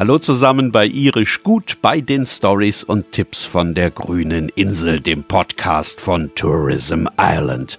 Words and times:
Hallo 0.00 0.18
zusammen 0.18 0.72
bei 0.72 0.86
Irisch 0.86 1.42
Gut 1.42 1.76
bei 1.82 2.00
den 2.00 2.24
Stories 2.24 2.82
und 2.82 3.12
Tipps 3.12 3.44
von 3.44 3.74
der 3.74 3.90
grünen 3.90 4.48
Insel, 4.48 4.98
dem 4.98 5.24
Podcast 5.24 6.00
von 6.00 6.34
Tourism 6.34 7.04
Ireland. 7.18 7.76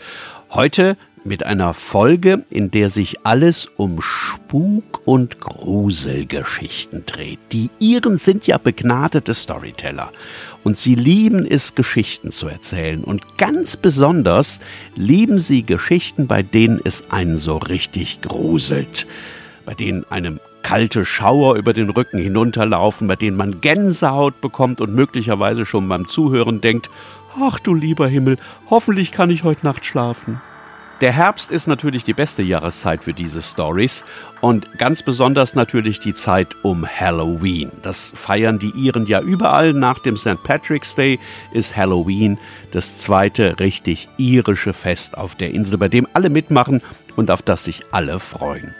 Heute 0.51 0.97
mit 1.23 1.43
einer 1.43 1.73
Folge, 1.73 2.45
in 2.51 2.69
der 2.69 2.91
sich 2.91 3.25
alles 3.25 3.65
um 3.75 4.03
Spuk- 4.03 5.01
und 5.05 5.39
Gruselgeschichten 5.39 7.07
dreht. 7.07 7.39
Die 7.53 7.71
Iren 7.79 8.19
sind 8.19 8.45
ja 8.45 8.59
begnadete 8.59 9.33
Storyteller 9.33 10.11
und 10.63 10.77
sie 10.77 10.93
lieben 10.93 11.43
es, 11.43 11.73
Geschichten 11.73 12.31
zu 12.31 12.47
erzählen. 12.47 13.03
Und 13.03 13.39
ganz 13.39 13.77
besonders 13.77 14.59
lieben 14.93 15.39
sie 15.39 15.63
Geschichten, 15.63 16.27
bei 16.27 16.43
denen 16.43 16.81
es 16.83 17.09
einen 17.09 17.39
so 17.39 17.57
richtig 17.57 18.21
gruselt, 18.21 19.07
bei 19.65 19.73
denen 19.73 20.05
einem 20.11 20.39
kalte 20.63 21.05
Schauer 21.05 21.55
über 21.55 21.73
den 21.73 21.89
Rücken 21.89 22.19
hinunterlaufen, 22.19 23.07
bei 23.07 23.15
denen 23.15 23.37
man 23.37 23.61
Gänsehaut 23.61 24.41
bekommt 24.41 24.81
und 24.81 24.93
möglicherweise 24.93 25.65
schon 25.65 25.87
beim 25.87 26.07
Zuhören 26.07 26.61
denkt, 26.61 26.89
ach 27.39 27.59
du 27.59 27.73
lieber 27.73 28.07
Himmel, 28.07 28.37
hoffentlich 28.69 29.11
kann 29.11 29.29
ich 29.29 29.43
heute 29.43 29.65
Nacht 29.65 29.85
schlafen. 29.85 30.41
Der 31.01 31.11
Herbst 31.11 31.49
ist 31.49 31.65
natürlich 31.65 32.03
die 32.03 32.13
beste 32.13 32.43
Jahreszeit 32.43 33.03
für 33.03 33.13
diese 33.13 33.41
Stories 33.41 34.05
und 34.39 34.77
ganz 34.77 35.01
besonders 35.01 35.55
natürlich 35.55 35.99
die 35.99 36.13
Zeit 36.13 36.55
um 36.61 36.87
Halloween. 36.87 37.71
Das 37.81 38.13
feiern 38.15 38.59
die 38.59 38.69
Iren 38.75 39.07
ja 39.07 39.19
überall. 39.19 39.73
Nach 39.73 39.97
dem 39.97 40.15
St. 40.15 40.43
Patrick's 40.43 40.93
Day 40.93 41.19
ist 41.53 41.75
Halloween 41.75 42.37
das 42.69 42.99
zweite 42.99 43.59
richtig 43.59 44.09
irische 44.17 44.73
Fest 44.73 45.17
auf 45.17 45.33
der 45.33 45.55
Insel, 45.55 45.79
bei 45.79 45.87
dem 45.87 46.07
alle 46.13 46.29
mitmachen 46.29 46.83
und 47.15 47.31
auf 47.31 47.41
das 47.41 47.63
sich 47.63 47.81
alle 47.91 48.19
freuen. 48.19 48.75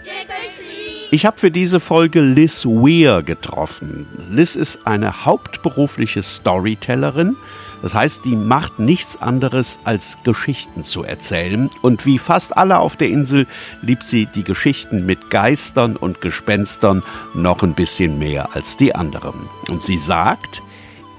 Ich 1.14 1.26
habe 1.26 1.38
für 1.38 1.52
diese 1.52 1.82
Folge 1.82 2.22
Liz 2.22 2.66
Weir 2.66 3.22
getroffen. 3.22 4.08
Liz 4.30 4.56
ist 4.56 4.88
eine 4.88 5.26
hauptberufliche 5.26 6.24
Storytellerin. 6.24 7.36
Das 7.82 7.94
heißt, 7.94 8.24
die 8.24 8.38
macht 8.38 8.80
nichts 8.80 9.22
anderes 9.22 9.82
als 9.84 10.18
Geschichten 10.24 10.86
zu 10.86 11.04
erzählen. 11.04 11.70
Und 11.82 12.06
wie 12.06 12.18
fast 12.18 12.56
alle 12.56 12.80
auf 12.80 12.96
der 12.96 13.10
Insel 13.10 13.46
liebt 13.82 14.08
sie 14.08 14.26
die 14.26 14.46
Geschichten 14.46 15.06
mit 15.06 15.30
Geistern 15.30 15.98
und 15.98 16.22
Gespenstern 16.22 17.04
noch 17.34 17.62
ein 17.62 17.74
bisschen 17.74 18.18
mehr 18.18 18.56
als 18.56 18.78
die 18.78 18.96
anderen. 18.96 19.50
Und 19.70 19.84
sie 19.84 19.98
sagt, 19.98 20.62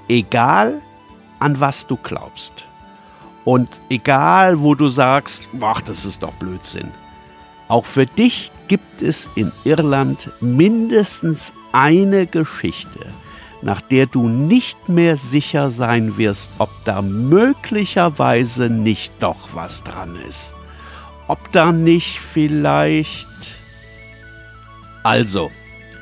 egal 0.09 0.81
an 1.37 1.59
was 1.59 1.85
du 1.85 1.97
glaubst 1.97 2.65
und 3.45 3.69
egal 3.91 4.59
wo 4.59 4.73
du 4.73 4.87
sagst, 4.87 5.49
ach, 5.61 5.81
das 5.81 6.03
ist 6.03 6.23
doch 6.23 6.33
Blödsinn, 6.33 6.89
auch 7.73 7.87
für 7.87 8.05
dich 8.05 8.51
gibt 8.67 9.01
es 9.01 9.31
in 9.33 9.51
Irland 9.63 10.29
mindestens 10.41 11.55
eine 11.71 12.27
Geschichte, 12.27 13.07
nach 13.63 13.81
der 13.81 14.05
du 14.05 14.27
nicht 14.27 14.89
mehr 14.89 15.17
sicher 15.17 15.71
sein 15.71 16.15
wirst, 16.15 16.51
ob 16.59 16.69
da 16.85 17.01
möglicherweise 17.01 18.69
nicht 18.69 19.11
doch 19.21 19.55
was 19.55 19.83
dran 19.83 20.15
ist. 20.27 20.53
Ob 21.27 21.51
da 21.51 21.71
nicht 21.71 22.19
vielleicht... 22.19 23.27
Also, 25.01 25.49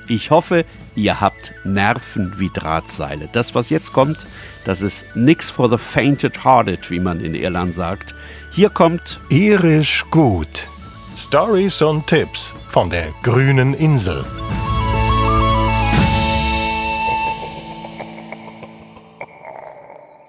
ich 0.10 0.30
hoffe, 0.30 0.66
ihr 0.96 1.22
habt 1.22 1.54
Nerven 1.64 2.34
wie 2.38 2.50
Drahtseile. 2.54 3.30
Das, 3.32 3.56
was 3.56 3.70
jetzt 3.70 3.94
kommt, 3.94 4.28
das 4.66 4.82
ist 4.82 5.06
nix 5.16 5.50
for 5.50 5.70
the 5.70 5.78
fainted-hearted, 5.78 6.92
wie 6.92 7.00
man 7.00 7.22
in 7.22 7.34
Irland 7.34 7.74
sagt. 7.74 8.14
Hier 8.52 8.70
kommt 8.70 9.22
Irisch 9.30 10.04
gut. 10.12 10.68
Stories 11.16 11.82
und 11.82 12.08
Tipps 12.08 12.56
von 12.70 12.90
der 12.90 13.10
grünen 13.22 13.74
Insel. 13.74 14.24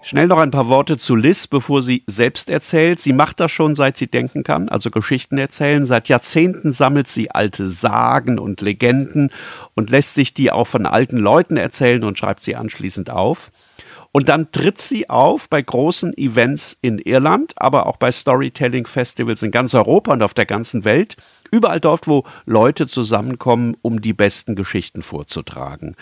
Schnell 0.02 0.26
noch 0.26 0.38
ein 0.38 0.50
paar 0.50 0.68
Worte 0.68 0.98
zu 0.98 1.14
Liz, 1.14 1.46
bevor 1.46 1.82
sie 1.82 2.02
selbst 2.08 2.50
erzählt. 2.50 2.98
Sie 2.98 3.12
macht 3.12 3.38
das 3.38 3.52
schon, 3.52 3.76
seit 3.76 3.96
sie 3.96 4.08
denken 4.08 4.42
kann, 4.42 4.68
also 4.68 4.90
Geschichten 4.90 5.38
erzählen. 5.38 5.86
Seit 5.86 6.08
Jahrzehnten 6.08 6.72
sammelt 6.72 7.06
sie 7.06 7.30
alte 7.30 7.68
Sagen 7.68 8.40
und 8.40 8.60
Legenden 8.60 9.30
und 9.74 9.88
lässt 9.88 10.14
sich 10.14 10.34
die 10.34 10.50
auch 10.50 10.66
von 10.66 10.84
alten 10.84 11.16
Leuten 11.16 11.56
erzählen 11.56 12.02
und 12.02 12.18
schreibt 12.18 12.42
sie 12.42 12.56
anschließend 12.56 13.08
auf. 13.08 13.52
Und 14.12 14.28
dann 14.28 14.52
tritt 14.52 14.80
sie 14.80 15.08
auf 15.08 15.48
bei 15.48 15.62
großen 15.62 16.16
Events 16.18 16.76
in 16.82 16.98
Irland, 16.98 17.54
aber 17.56 17.86
auch 17.86 17.96
bei 17.96 18.12
Storytelling-Festivals 18.12 19.42
in 19.42 19.50
ganz 19.50 19.74
Europa 19.74 20.12
und 20.12 20.22
auf 20.22 20.34
der 20.34 20.44
ganzen 20.44 20.84
Welt. 20.84 21.16
Überall 21.50 21.80
dort, 21.80 22.06
wo 22.06 22.24
Leute 22.44 22.86
zusammenkommen, 22.86 23.74
um 23.80 24.02
die 24.02 24.12
besten 24.12 24.54
Geschichten 24.54 25.02
vorzutragen. 25.02 25.96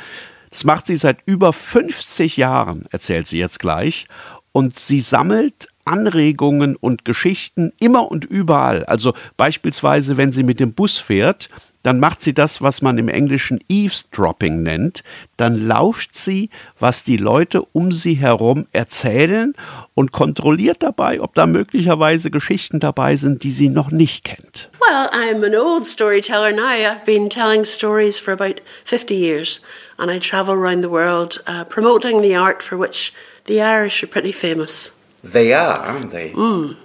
Das 0.50 0.64
macht 0.64 0.86
sie 0.86 0.96
seit 0.96 1.18
über 1.26 1.52
50 1.52 2.36
Jahren, 2.36 2.86
erzählt 2.90 3.28
sie 3.28 3.38
jetzt 3.38 3.60
gleich. 3.60 4.08
Und 4.50 4.76
sie 4.76 5.00
sammelt 5.00 5.68
Anregungen 5.84 6.74
und 6.74 7.04
Geschichten 7.04 7.72
immer 7.78 8.10
und 8.10 8.24
überall. 8.24 8.84
Also 8.84 9.14
beispielsweise, 9.36 10.16
wenn 10.16 10.32
sie 10.32 10.42
mit 10.42 10.58
dem 10.58 10.74
Bus 10.74 10.98
fährt, 10.98 11.48
dann 11.82 11.98
macht 11.98 12.22
sie 12.22 12.34
das, 12.34 12.60
was 12.60 12.82
man 12.82 12.98
im 12.98 13.08
Englischen 13.08 13.62
Eavesdropping 13.68 14.62
nennt. 14.62 15.02
Dann 15.36 15.66
lauscht 15.66 16.14
sie, 16.14 16.50
was 16.78 17.04
die 17.04 17.16
Leute 17.16 17.62
um 17.72 17.92
sie 17.92 18.14
herum 18.14 18.66
erzählen 18.72 19.54
und 19.94 20.12
kontrolliert 20.12 20.82
dabei, 20.82 21.20
ob 21.20 21.34
da 21.34 21.46
möglicherweise 21.46 22.30
Geschichten 22.30 22.80
dabei 22.80 23.16
sind, 23.16 23.44
die 23.44 23.50
sie 23.50 23.68
noch 23.68 23.90
nicht 23.90 24.24
kennt. 24.24 24.70
Well, 24.80 25.08
I'm 25.12 25.44
an 25.44 25.54
old 25.54 25.86
storyteller 25.86 26.52
now. 26.52 26.74
I've 26.74 27.04
been 27.04 27.30
telling 27.30 27.64
stories 27.64 28.18
for 28.18 28.32
about 28.32 28.60
50 28.84 29.14
years 29.14 29.60
and 29.98 30.10
I 30.10 30.18
travel 30.18 30.54
around 30.54 30.82
the 30.82 30.90
world 30.90 31.42
uh, 31.46 31.64
promoting 31.64 32.20
the 32.22 32.36
art 32.36 32.62
for 32.62 32.76
which 32.76 33.12
the 33.46 33.62
Irish 33.62 34.02
are 34.02 34.08
pretty 34.08 34.32
famous. 34.32 34.92
They 35.22 35.52
are, 35.52 35.78
aren't 35.78 36.10
they? 36.10 36.30
Mm. 36.32 36.76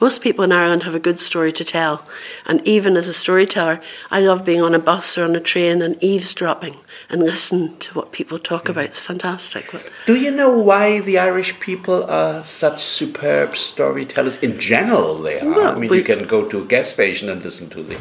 Most 0.00 0.22
people 0.22 0.44
in 0.44 0.52
Ireland 0.52 0.84
have 0.84 0.94
a 0.94 1.00
good 1.00 1.18
story 1.18 1.50
to 1.52 1.64
tell, 1.64 2.06
and 2.46 2.66
even 2.66 2.96
as 2.96 3.08
a 3.08 3.12
storyteller, 3.12 3.80
I 4.12 4.20
love 4.20 4.44
being 4.44 4.62
on 4.62 4.74
a 4.74 4.78
bus 4.78 5.18
or 5.18 5.24
on 5.24 5.34
a 5.34 5.40
train 5.40 5.82
and 5.82 6.02
eavesdropping 6.02 6.76
and 7.10 7.20
listen 7.20 7.76
to 7.78 7.94
what 7.94 8.12
people 8.12 8.38
talk 8.38 8.66
mm. 8.66 8.70
about. 8.70 8.84
It's 8.84 9.00
fantastic. 9.00 9.74
Do 10.06 10.14
you 10.14 10.30
know 10.30 10.56
why 10.56 11.00
the 11.00 11.18
Irish 11.18 11.58
people 11.58 12.04
are 12.04 12.44
such 12.44 12.80
superb 12.80 13.56
storytellers? 13.56 14.36
In 14.36 14.60
general, 14.60 15.18
they 15.18 15.40
are. 15.40 15.48
Well, 15.48 15.76
I 15.76 15.78
mean, 15.78 15.90
we, 15.90 15.98
you 15.98 16.04
can 16.04 16.26
go 16.28 16.48
to 16.48 16.62
a 16.62 16.64
gas 16.64 16.88
station 16.88 17.28
and 17.28 17.42
listen 17.42 17.68
to 17.70 17.82
them. 17.82 18.00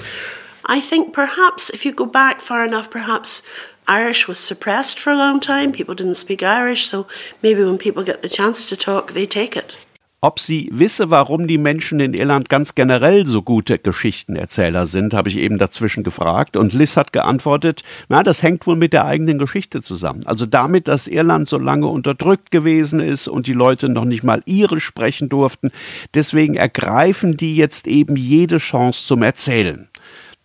I 0.68 0.80
think 0.80 1.14
perhaps 1.14 1.70
if 1.72 1.84
you 1.84 1.94
go 1.94 2.06
back 2.06 2.42
far 2.42 2.64
enough, 2.64 2.92
perhaps 2.92 3.42
Irish 3.88 4.28
was 4.28 4.38
suppressed 4.38 5.00
for 5.00 5.12
a 5.12 5.16
long 5.16 5.40
time. 5.40 5.72
People 5.72 5.96
didn't 5.96 6.16
speak 6.16 6.44
Irish, 6.44 6.86
so 6.86 7.08
maybe 7.42 7.64
when 7.64 7.78
people 7.78 8.04
get 8.04 8.22
the 8.22 8.30
chance 8.30 8.66
to 8.68 8.76
talk, 8.76 9.14
they 9.14 9.26
take 9.26 9.56
it. 9.56 9.78
Ob 10.20 10.40
sie 10.40 10.68
wisse, 10.74 11.12
warum 11.12 11.46
die 11.46 11.60
Menschen 11.60 12.00
in 12.00 12.16
Irland 12.16 12.50
ganz 12.50 12.74
generell 12.74 13.28
so 13.28 13.44
gute 13.44 13.78
Geschichtenerzähler 13.78 14.88
sind, 14.88 15.14
habe 15.14 15.30
ich 15.30 15.38
eben 15.38 15.60
dazwischen 15.60 16.04
gefragt. 16.04 16.58
Und 16.58 16.74
Liz 16.74 16.98
hat 16.98 17.14
geantwortet, 17.14 17.84
na, 18.10 18.24
das 18.24 18.42
hängt 18.42 18.66
wohl 18.66 18.76
mit 18.76 18.94
der 18.94 19.06
eigenen 19.06 19.38
Geschichte 19.38 19.84
zusammen. 19.84 20.22
Also 20.26 20.48
damit, 20.48 20.88
dass 20.88 21.06
Irland 21.06 21.48
so 21.48 21.60
lange 21.60 21.86
unterdrückt 21.86 22.50
gewesen 22.50 23.00
ist 23.00 23.28
und 23.28 23.46
die 23.46 23.54
Leute 23.54 23.90
noch 23.90 24.06
nicht 24.06 24.24
mal 24.24 24.42
irisch 24.46 24.86
sprechen 24.86 25.30
durften. 25.30 25.70
Deswegen 26.16 26.56
ergreifen 26.56 27.38
die 27.38 27.56
jetzt 27.56 27.86
eben 27.86 28.16
jede 28.16 28.58
Chance 28.58 29.06
zum 29.06 29.22
Erzählen. 29.22 29.88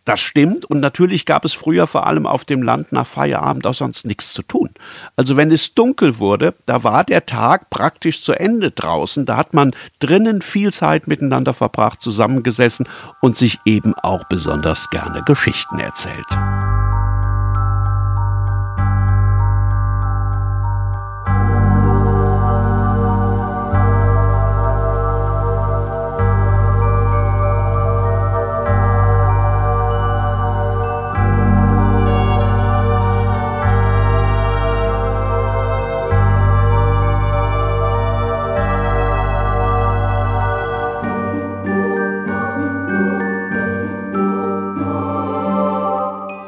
Das 0.05 0.21
stimmt 0.21 0.65
und 0.65 0.81
natürlich 0.81 1.27
gab 1.27 1.45
es 1.45 1.53
früher 1.53 1.87
vor 1.87 2.07
allem 2.07 2.27
auf 2.27 2.45
dem 2.45 2.63
Land 2.63 2.91
nach 2.91 3.07
Feierabend 3.07 3.67
auch 3.67 3.75
sonst 3.75 4.05
nichts 4.05 4.33
zu 4.33 4.43
tun. 4.43 4.71
Also 5.17 5.37
wenn 5.37 5.53
es 5.53 5.75
dunkel 5.75 6.19
wurde, 6.19 6.55
da 6.67 6.83
war 6.83 7.05
der 7.05 7.25
Tag 7.27 7.71
praktisch 7.71 8.23
zu 8.23 8.33
Ende 8.33 8.73
draußen, 8.73 9.27
da 9.27 9.37
hat 9.37 9.55
man 9.55 9.73
drinnen 10.01 10.43
viel 10.43 10.73
Zeit 10.73 11.07
miteinander 11.07 11.55
verbracht, 11.55 12.03
zusammengesessen 12.03 12.89
und 13.21 13.37
sich 13.37 13.59
eben 13.65 13.95
auch 13.95 14.25
besonders 14.25 14.91
gerne 14.91 15.23
Geschichten 15.23 15.79
erzählt. 15.79 16.27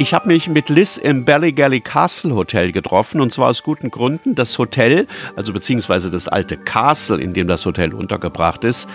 Ich 0.05 0.13
habe 0.13 0.29
mich 0.29 0.51
mit 0.51 0.69
Liz 0.69 0.99
im 0.99 1.25
Ballygally 1.25 1.81
Castle 1.81 2.35
Hotel 2.35 2.73
getroffen 2.73 3.23
und 3.23 3.33
zwar 3.33 3.49
aus 3.49 3.63
guten 3.63 3.91
Gründen. 3.91 4.35
Das 4.35 4.59
Hotel, 4.59 5.07
also 5.35 5.55
beziehungsweise 5.55 6.11
das 6.11 6.29
alte 6.29 6.59
Castle, 6.59 7.19
in 7.23 7.33
dem 7.33 7.49
das 7.49 7.65
Hotel 7.65 7.95
untergebracht 7.95 8.65
ist, 8.65 8.87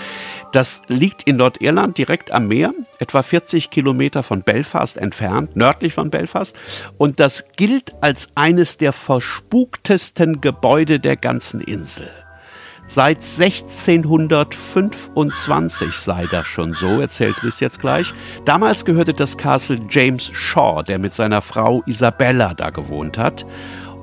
das 0.52 0.84
liegt 0.88 1.24
in 1.24 1.38
Nordirland 1.38 1.98
direkt 1.98 2.30
am 2.30 2.48
Meer, 2.48 2.74
etwa 3.00 3.24
40 3.24 3.72
Kilometer 3.72 4.22
von 4.22 4.44
Belfast 4.44 4.98
entfernt, 4.98 5.56
nördlich 5.56 5.96
von 5.96 6.12
Belfast. 6.12 6.56
Und 7.00 7.20
das 7.20 7.46
gilt 7.56 7.96
als 8.02 8.30
eines 8.36 8.78
der 8.78 8.94
verspuktesten 8.94 10.42
Gebäude 10.42 11.00
der 11.00 11.16
ganzen 11.16 11.60
Insel. 11.60 12.08
Seit 12.92 13.18
1625 13.18 15.94
sei 15.94 16.26
das 16.32 16.48
schon 16.48 16.74
so, 16.74 17.00
erzählt 17.00 17.36
Liz 17.44 17.60
jetzt 17.60 17.80
gleich. 17.80 18.12
Damals 18.46 18.84
gehörte 18.84 19.14
das 19.14 19.38
Castle 19.38 19.80
James 19.88 20.32
Shaw, 20.34 20.82
der 20.82 20.98
mit 20.98 21.14
seiner 21.14 21.44
Frau 21.44 21.84
Isabella 21.86 22.56
da 22.56 22.72
gewohnt 22.72 23.20
hat. 23.20 23.46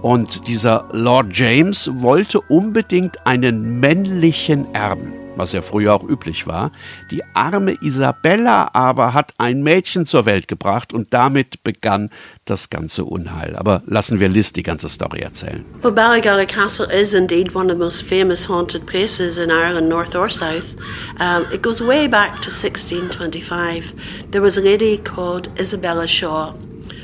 Und 0.02 0.46
dieser 0.46 0.88
Lord 0.92 1.36
James 1.36 1.90
wollte 1.94 2.40
unbedingt 2.42 3.26
einen 3.26 3.80
männlichen 3.80 4.72
Erben 4.72 5.25
was 5.36 5.52
ja 5.52 5.62
früher 5.62 5.94
auch 5.94 6.02
üblich 6.02 6.46
war. 6.46 6.72
Die 7.10 7.22
arme 7.34 7.76
Isabella 7.80 8.70
aber 8.72 9.14
hat 9.14 9.32
ein 9.38 9.62
Mädchen 9.62 10.06
zur 10.06 10.26
Welt 10.26 10.48
gebracht 10.48 10.92
und 10.92 11.12
damit 11.12 11.62
begann 11.62 12.10
das 12.44 12.70
ganze 12.70 13.04
Unheil. 13.04 13.56
Aber 13.56 13.82
lassen 13.86 14.20
wir 14.20 14.28
Liz 14.28 14.52
die 14.52 14.62
ganze 14.62 14.88
Story 14.88 15.20
erzählen. 15.20 15.64
Well, 15.82 15.92
Ballygally 15.92 16.46
Castle 16.46 16.86
is 16.86 17.14
indeed 17.14 17.54
one 17.54 17.66
of 17.66 17.78
the 17.78 17.84
most 17.84 18.02
famous 18.02 18.48
haunted 18.48 18.86
places 18.86 19.38
in 19.38 19.50
Ireland, 19.50 19.88
north 19.88 20.14
or 20.14 20.28
south. 20.28 20.76
Um, 21.18 21.46
it 21.52 21.62
goes 21.62 21.80
way 21.80 22.08
back 22.08 22.40
to 22.42 22.50
1625. 22.50 24.30
There 24.30 24.42
was 24.42 24.56
a 24.56 24.62
lady 24.62 24.98
called 24.98 25.48
Isabella 25.58 26.06
Shaw, 26.06 26.54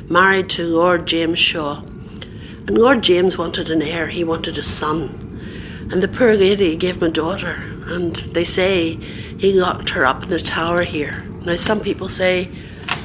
married 0.08 0.48
to 0.50 0.62
Lord 0.64 1.06
James 1.06 1.38
Shaw. 1.38 1.82
And 2.66 2.78
Lord 2.78 3.02
James 3.02 3.36
wanted 3.36 3.70
an 3.70 3.82
heir, 3.82 4.06
he 4.06 4.24
wanted 4.24 4.56
a 4.56 4.62
son. 4.62 5.31
And 5.92 6.02
the 6.02 6.08
poor 6.08 6.34
lady 6.34 6.74
gave 6.76 6.96
him 6.96 7.08
a 7.08 7.10
daughter, 7.10 7.62
and 7.84 8.14
they 8.14 8.44
say 8.44 8.94
he 8.94 9.52
locked 9.52 9.90
her 9.90 10.06
up 10.06 10.22
in 10.22 10.30
the 10.30 10.38
tower 10.38 10.84
here. 10.84 11.22
Now, 11.44 11.56
some 11.56 11.80
people 11.80 12.08
say 12.08 12.48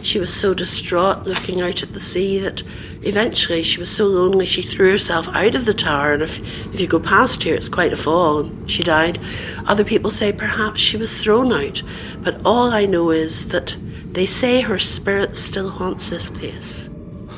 she 0.01 0.19
was 0.19 0.33
so 0.33 0.53
distraught 0.53 1.27
looking 1.27 1.61
out 1.61 1.83
at 1.83 1.91
the 1.91 1.99
sea 1.99 2.39
that 2.39 2.63
eventually 3.01 3.63
she 3.63 3.77
was 3.77 3.91
so 3.91 4.05
lonely 4.05 4.45
she 4.45 4.61
threw 4.61 4.91
herself 4.91 5.27
out 5.35 5.53
of 5.53 5.65
the 5.65 5.73
tower, 5.73 6.13
and 6.13 6.23
if, 6.23 6.39
if 6.73 6.79
you 6.79 6.87
go 6.87 7.01
past 7.01 7.43
here, 7.43 7.55
it's 7.55 7.67
quite 7.67 7.91
a 7.91 7.97
fall, 7.97 8.39
and 8.39 8.71
she 8.71 8.83
died. 8.83 9.19
Other 9.67 9.83
people 9.83 10.09
say 10.09 10.31
perhaps 10.31 10.79
she 10.79 10.95
was 10.95 11.21
thrown 11.21 11.51
out, 11.51 11.83
but 12.21 12.41
all 12.45 12.71
I 12.71 12.85
know 12.85 13.09
is 13.09 13.49
that 13.49 13.75
they 14.13 14.25
say 14.25 14.61
her 14.61 14.79
spirit 14.79 15.35
still 15.35 15.71
haunts 15.71 16.09
this 16.09 16.29
place. 16.29 16.89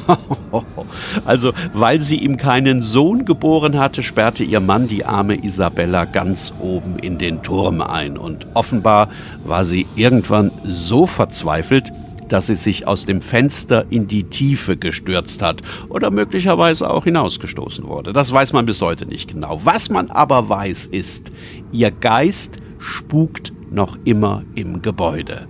Also, 1.25 1.53
weil 1.73 2.01
sie 2.01 2.17
ihm 2.17 2.37
keinen 2.37 2.81
Sohn 2.81 3.25
geboren 3.25 3.77
hatte, 3.77 4.03
sperrte 4.03 4.43
ihr 4.43 4.59
Mann 4.59 4.87
die 4.87 5.05
arme 5.05 5.43
Isabella 5.43 6.05
ganz 6.05 6.53
oben 6.59 6.97
in 6.99 7.17
den 7.17 7.41
Turm 7.43 7.81
ein. 7.81 8.17
Und 8.17 8.47
offenbar 8.53 9.09
war 9.45 9.63
sie 9.63 9.85
irgendwann 9.95 10.51
so 10.63 11.05
verzweifelt, 11.05 11.91
dass 12.29 12.47
sie 12.47 12.55
sich 12.55 12.87
aus 12.87 13.05
dem 13.05 13.21
Fenster 13.21 13.85
in 13.89 14.07
die 14.07 14.23
Tiefe 14.23 14.77
gestürzt 14.77 15.41
hat 15.41 15.61
oder 15.89 16.11
möglicherweise 16.11 16.89
auch 16.89 17.03
hinausgestoßen 17.03 17.87
wurde. 17.87 18.13
Das 18.13 18.31
weiß 18.31 18.53
man 18.53 18.65
bis 18.65 18.81
heute 18.81 19.05
nicht 19.05 19.31
genau. 19.31 19.61
Was 19.63 19.89
man 19.89 20.09
aber 20.11 20.47
weiß 20.47 20.87
ist, 20.87 21.31
ihr 21.71 21.91
Geist 21.91 22.57
spukt 22.77 23.51
noch 23.71 23.97
immer 24.05 24.43
im 24.55 24.81
Gebäude. 24.81 25.47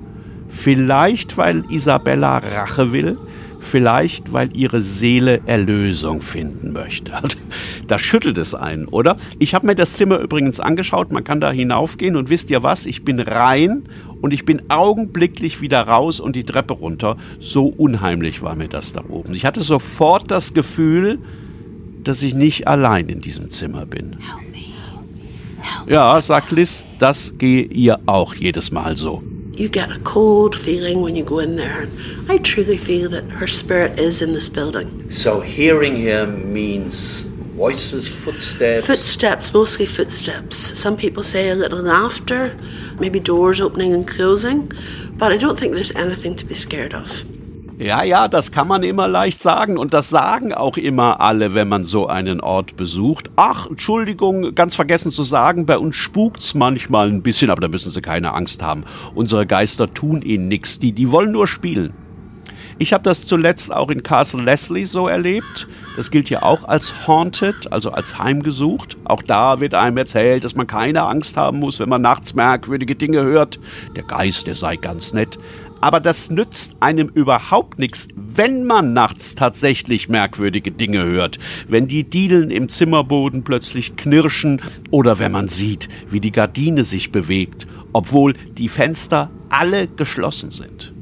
Vielleicht, 0.50 1.38
weil 1.38 1.63
Isabella 1.69 2.39
Rache 2.39 2.91
will, 2.91 3.17
Vielleicht, 3.59 4.31
weil 4.31 4.56
ihre 4.56 4.81
Seele 4.81 5.41
Erlösung 5.45 6.21
finden 6.21 6.73
möchte. 6.73 7.13
Da 7.88 7.97
schüttelt 7.97 8.38
es 8.38 8.53
einen, 8.53 8.85
oder? 8.85 9.15
Ich 9.39 9.56
habe 9.56 9.65
mir 9.65 9.73
das 9.73 9.94
Zimmer 9.94 10.19
übrigens 10.19 10.59
angeschaut. 10.59 11.11
Man 11.11 11.23
kann 11.23 11.41
da 11.41 11.51
hinaufgehen 11.51 12.15
und 12.15 12.29
wisst 12.29 12.51
ihr 12.51 12.61
was? 12.61 12.85
Ich 12.85 13.03
bin 13.03 13.19
rein 13.19 13.85
und 14.21 14.31
ich 14.31 14.45
bin 14.45 14.69
augenblicklich 14.69 15.59
wieder 15.59 15.81
raus 15.81 16.19
und 16.19 16.35
die 16.35 16.44
Treppe 16.44 16.73
runter. 16.73 17.17
So 17.39 17.65
unheimlich 17.65 18.44
war 18.44 18.53
mir 18.53 18.67
das 18.67 18.94
da 18.94 19.03
oben. 19.09 19.33
Ich 19.33 19.44
hatte 19.44 19.61
sofort 19.61 20.29
das 20.29 20.53
Gefühl, 20.53 21.17
dass 22.03 22.21
ich 22.21 22.35
nicht 22.35 22.67
allein 22.67 23.09
in 23.09 23.21
diesem 23.21 23.50
Zimmer 23.50 23.88
bin. 23.88 24.17
Ja, 25.88 26.21
sagt 26.21 26.51
Liz, 26.51 26.83
das 27.00 27.33
gehe 27.38 27.63
ihr 27.63 28.00
auch 28.06 28.35
jedes 28.35 28.71
Mal 28.71 28.95
so. 28.95 29.23
You 29.59 29.67
get 29.67 29.91
a 29.91 30.00
cold 30.00 30.56
feeling 30.56 31.01
when 31.01 31.17
you 31.17 31.23
go 31.23 31.39
in 31.39 31.57
there. 31.57 31.81
And 31.81 32.31
I 32.31 32.38
truly 32.38 32.77
feel 32.77 33.09
that 33.09 33.25
her 33.25 33.47
spirit 33.47 34.00
is 34.00 34.21
in 34.21 34.33
this 34.33 34.47
building. 34.47 35.11
So 35.11 35.41
hearing 35.41 35.97
him 35.97 36.53
means 36.53 37.23
voices, 37.23 38.07
footsteps? 38.07 38.88
Footsteps, 38.88 39.53
mostly 39.53 39.85
footsteps. 39.85 40.56
Some 40.56 40.95
people 40.95 41.23
say 41.23 41.50
a 41.50 41.56
little 41.56 41.81
laughter, 41.81 42.56
maybe 43.00 43.19
doors 43.19 43.59
opening 43.59 43.94
and 43.94 44.07
closing, 44.07 44.71
but 45.17 45.33
I 45.33 45.38
don't 45.38 45.59
think 45.59 45.75
there's 45.75 45.91
anything 45.91 46.35
to 46.35 46.45
be 46.45 46.56
scared 46.56 46.94
of. 46.94 47.25
Ja, 47.80 48.04
ja, 48.04 48.28
das 48.28 48.52
kann 48.52 48.68
man 48.68 48.84
immer 48.84 49.08
leicht 49.08 49.42
sagen 49.42 49.78
und 49.78 49.94
das 49.94 50.10
sagen 50.10 50.54
auch 50.54 50.76
immer 50.76 51.22
alle, 51.22 51.54
wenn 51.54 51.70
man 51.70 51.86
so 51.86 52.08
einen 52.08 52.42
Ort 52.42 52.76
besucht. 52.76 53.30
Ach, 53.38 53.68
Entschuldigung, 53.68 54.54
ganz 54.54 54.76
vergessen 54.76 55.12
zu 55.12 55.24
sagen, 55.24 55.66
bei 55.66 55.78
uns 55.78 55.96
spukt's 55.96 56.54
manchmal 56.54 57.08
ein 57.08 57.22
bisschen, 57.22 57.50
aber 57.50 57.62
da 57.62 57.70
müssen 57.70 57.90
Sie 57.90 58.02
keine 58.02 58.34
Angst 58.34 58.62
haben. 58.62 58.84
Unsere 59.16 59.48
Geister 59.48 59.94
tun 59.94 60.22
Ihnen 60.24 60.50
nichts, 60.50 60.80
die, 60.80 60.92
die 60.92 61.10
wollen 61.10 61.31
nur 61.31 61.48
spielen. 61.48 61.94
Ich 62.80 62.92
habe 62.92 63.04
das 63.04 63.26
zuletzt 63.26 63.74
auch 63.74 63.90
in 63.90 64.04
Castle 64.04 64.42
Leslie 64.42 64.86
so 64.86 65.08
erlebt. 65.08 65.68
Das 65.96 66.12
gilt 66.12 66.30
ja 66.30 66.44
auch 66.44 66.66
als 66.66 67.08
haunted, 67.08 67.72
also 67.72 67.92
als 67.92 68.20
heimgesucht. 68.20 68.98
Auch 69.04 69.22
da 69.22 69.60
wird 69.60 69.74
einem 69.74 69.98
erzählt, 69.98 70.46
dass 70.46 70.56
man 70.56 70.66
keine 70.68 71.04
Angst 71.04 71.36
haben 71.36 71.60
muss, 71.60 71.80
wenn 71.80 71.90
man 71.90 72.02
nachts 72.02 72.34
merkwürdige 72.34 72.96
Dinge 72.96 73.22
hört. 73.22 73.60
Der 73.98 74.04
Geist, 74.04 74.48
der 74.48 74.56
sei 74.56 74.78
ganz 74.78 75.14
nett. 75.14 75.38
Aber 75.81 76.00
das 76.00 76.30
nützt 76.30 76.76
einem 76.80 77.10
überhaupt 77.10 77.80
nichts, 77.80 78.08
wenn 78.16 78.66
man 78.66 78.94
nachts 78.94 79.36
tatsächlich 79.36 80.10
merkwürdige 80.10 80.72
Dinge 80.72 81.04
hört. 81.04 81.40
Wenn 81.68 81.88
die 81.88 82.04
Dielen 82.04 82.52
im 82.52 82.70
Zimmerboden 82.70 83.44
plötzlich 83.44 83.96
knirschen 83.96 84.62
oder 84.92 85.20
wenn 85.20 85.31
man 85.31 85.48
sieht, 85.48 85.90
wie 86.10 86.20
die 86.20 86.31
Gardine 86.31 86.84
sich 86.84 87.12
bewegt, 87.12 87.68
obwohl 87.94 88.34
die 88.58 88.70
Fenster 88.70 89.30
alle 89.50 89.88
geschlossen 89.88 90.52
sind. 90.52 90.94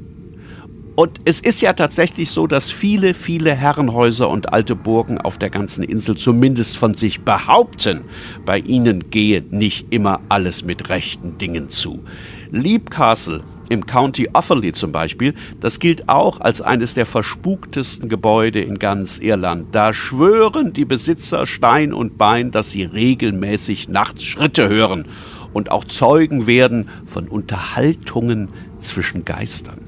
Und 0.98 1.20
es 1.24 1.38
ist 1.38 1.60
ja 1.60 1.74
tatsächlich 1.74 2.28
so, 2.28 2.48
dass 2.48 2.72
viele, 2.72 3.14
viele 3.14 3.54
Herrenhäuser 3.54 4.28
und 4.28 4.52
alte 4.52 4.74
Burgen 4.74 5.18
auf 5.18 5.38
der 5.38 5.48
ganzen 5.48 5.84
Insel 5.84 6.16
zumindest 6.16 6.76
von 6.76 6.94
sich 6.94 7.20
behaupten, 7.20 8.00
bei 8.44 8.58
ihnen 8.58 9.08
gehe 9.08 9.44
nicht 9.48 9.86
immer 9.90 10.18
alles 10.28 10.64
mit 10.64 10.88
rechten 10.88 11.38
Dingen 11.38 11.68
zu. 11.68 12.02
Leap 12.50 12.90
Castle 12.90 13.42
im 13.68 13.86
County 13.86 14.28
Offaly 14.32 14.72
zum 14.72 14.92
Beispiel, 14.92 15.34
das 15.60 15.78
gilt 15.78 16.08
auch 16.08 16.40
als 16.40 16.60
eines 16.60 16.94
der 16.94 17.06
verspuktesten 17.06 18.08
Gebäude 18.08 18.60
in 18.60 18.78
ganz 18.78 19.18
Irland. 19.18 19.66
Da 19.72 19.92
schwören 19.92 20.72
die 20.72 20.84
Besitzer 20.84 21.46
Stein 21.46 21.92
und 21.92 22.18
Bein, 22.18 22.50
dass 22.50 22.70
sie 22.70 22.84
regelmäßig 22.84 23.88
nachts 23.88 24.24
Schritte 24.24 24.68
hören 24.68 25.06
und 25.52 25.70
auch 25.70 25.84
Zeugen 25.84 26.46
werden 26.46 26.88
von 27.06 27.28
Unterhaltungen 27.28 28.48
zwischen 28.80 29.24
Geistern. 29.24 29.87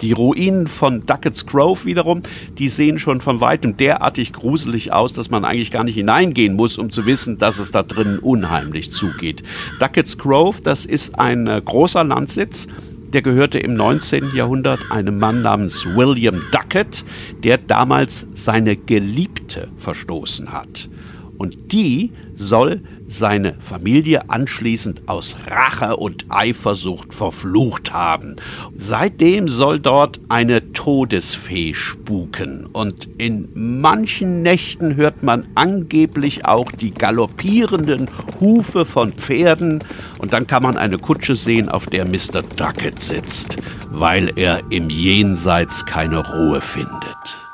Die 0.00 0.12
Ruinen 0.12 0.66
von 0.66 1.04
Duckett's 1.04 1.46
Grove 1.46 1.84
wiederum, 1.84 2.22
die 2.58 2.68
sehen 2.68 2.98
schon 2.98 3.20
von 3.20 3.40
weitem 3.40 3.76
derartig 3.76 4.32
gruselig 4.32 4.92
aus, 4.92 5.12
dass 5.12 5.30
man 5.30 5.44
eigentlich 5.44 5.70
gar 5.70 5.84
nicht 5.84 5.94
hineingehen 5.94 6.56
muss, 6.56 6.78
um 6.78 6.90
zu 6.90 7.06
wissen, 7.06 7.38
dass 7.38 7.58
es 7.58 7.70
da 7.70 7.82
drinnen 7.82 8.18
unheimlich 8.18 8.92
zugeht. 8.92 9.42
Duckett's 9.78 10.16
Grove, 10.16 10.62
das 10.62 10.86
ist 10.86 11.18
ein 11.18 11.46
äh, 11.46 11.60
großer 11.62 12.04
Landsitz, 12.04 12.66
der 13.12 13.22
gehörte 13.22 13.58
im 13.58 13.74
19. 13.74 14.34
Jahrhundert 14.34 14.80
einem 14.90 15.18
Mann 15.18 15.42
namens 15.42 15.84
William 15.84 16.40
Duckett, 16.52 17.04
der 17.42 17.58
damals 17.58 18.26
seine 18.34 18.76
Geliebte 18.76 19.68
verstoßen 19.76 20.52
hat. 20.52 20.88
Und 21.36 21.72
die 21.72 22.12
soll 22.34 22.82
seine 23.10 23.54
Familie 23.60 24.30
anschließend 24.30 25.08
aus 25.08 25.36
Rache 25.48 25.96
und 25.96 26.26
Eifersucht 26.28 27.12
verflucht 27.12 27.92
haben. 27.92 28.36
Seitdem 28.76 29.48
soll 29.48 29.80
dort 29.80 30.20
eine 30.28 30.72
Todesfee 30.72 31.74
spuken 31.74 32.66
und 32.66 33.08
in 33.18 33.48
manchen 33.54 34.42
Nächten 34.42 34.94
hört 34.94 35.22
man 35.22 35.48
angeblich 35.56 36.44
auch 36.44 36.70
die 36.72 36.92
galoppierenden 36.92 38.08
Hufe 38.40 38.84
von 38.84 39.12
Pferden 39.12 39.82
und 40.18 40.32
dann 40.32 40.46
kann 40.46 40.62
man 40.62 40.76
eine 40.76 40.98
Kutsche 40.98 41.36
sehen, 41.36 41.68
auf 41.68 41.86
der 41.86 42.04
Mr. 42.04 42.42
Duckett 42.56 43.02
sitzt, 43.02 43.56
weil 43.90 44.32
er 44.36 44.60
im 44.70 44.88
Jenseits 44.88 45.84
keine 45.84 46.18
Ruhe 46.18 46.60
findet. 46.60 47.49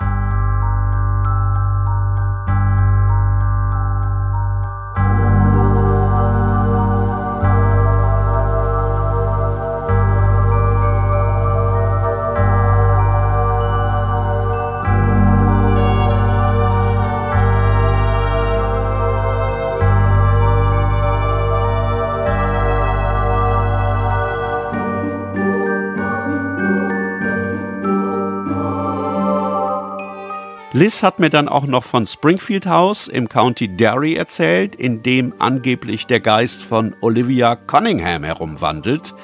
Liz 30.77 31.03
hat 31.03 31.21
mir 31.21 31.31
dann 31.31 31.49
auch 31.49 31.67
noch 31.67 31.85
von 31.85 32.07
Springfield 32.07 32.67
House 32.67 33.09
im 33.09 33.31
County 33.31 33.67
Derry 33.67 34.15
erzählt, 34.15 34.77
in 34.77 35.03
dem 35.03 35.33
angeblich 35.39 36.07
der 36.07 36.21
Geist 36.21 36.63
von 36.63 36.95
Olivia 37.01 37.57
Cunningham 37.57 38.25
herumwandelt. 38.25 39.15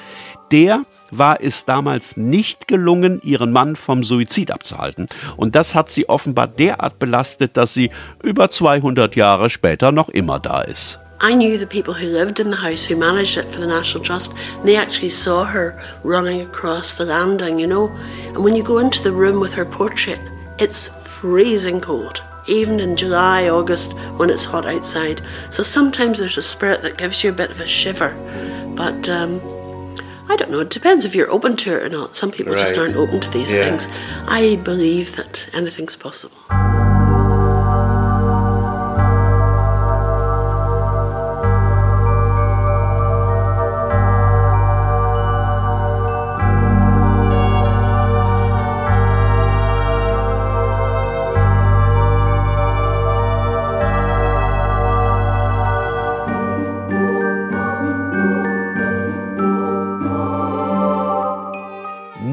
Der 0.51 0.81
war 1.11 1.43
es 1.43 1.65
damals 1.65 2.17
nicht 2.17 2.67
gelungen, 2.67 3.21
ihren 3.23 3.51
Mann 3.51 3.75
vom 3.75 4.03
Suizid 4.03 4.49
abzuhalten. 4.49 5.07
Und 5.37 5.53
das 5.53 5.75
hat 5.75 5.91
sie 5.91 6.09
offenbar 6.09 6.47
derart 6.47 6.97
belastet, 6.97 7.55
dass 7.55 7.75
sie 7.75 7.91
über 8.23 8.49
200 8.49 9.15
Jahre 9.15 9.51
später 9.51 9.91
noch 9.91 10.09
immer 10.09 10.39
da 10.39 10.61
ist. 10.61 10.99
I 11.21 11.35
knew 11.35 11.59
the 11.59 11.67
people 11.67 11.93
who 11.93 12.07
lived 12.07 12.39
in 12.39 12.49
the 12.49 12.57
house 12.57 12.89
who 12.89 12.97
managed 12.97 13.37
it 13.37 13.45
for 13.45 13.61
the 13.61 13.67
National 13.67 14.03
Trust, 14.03 14.33
and 14.57 14.65
they 14.65 14.75
actually 14.75 15.11
saw 15.11 15.45
her 15.45 15.77
running 16.03 16.41
across 16.41 16.97
the 16.97 17.05
landing, 17.05 17.59
you 17.59 17.67
know. 17.67 17.91
And 18.33 18.43
when 18.43 18.55
you 18.55 18.63
go 18.63 18.79
into 18.79 19.03
the 19.03 19.11
room 19.11 19.39
with 19.39 19.53
her 19.53 19.65
portrait, 19.65 20.19
it's 20.59 20.87
freezing 20.87 21.81
cold, 21.81 22.23
even 22.47 22.79
in 22.79 22.95
July, 22.95 23.49
August, 23.49 23.93
when 24.17 24.29
it's 24.29 24.45
hot 24.45 24.65
outside. 24.65 25.21
So 25.49 25.63
sometimes 25.63 26.19
there's 26.19 26.37
a 26.37 26.41
spirit 26.41 26.81
that 26.81 26.97
gives 26.97 27.23
you 27.23 27.29
a 27.29 27.33
bit 27.33 27.51
of 27.51 27.59
a 27.59 27.67
shiver. 27.67 28.13
But 28.75 29.09
um, 29.09 29.39
I 30.29 30.35
don't 30.35 30.51
know, 30.51 30.61
it 30.61 30.69
depends 30.69 31.05
if 31.05 31.15
you're 31.15 31.29
open 31.29 31.55
to 31.57 31.75
it 31.75 31.83
or 31.83 31.89
not. 31.89 32.15
Some 32.15 32.31
people 32.31 32.53
right. 32.53 32.61
just 32.61 32.77
aren't 32.77 32.95
open 32.95 33.19
to 33.19 33.29
these 33.29 33.53
yeah. 33.53 33.69
things. 33.69 33.87
I 34.27 34.59
believe 34.63 35.15
that 35.15 35.47
anything's 35.53 35.95
possible. 35.95 36.37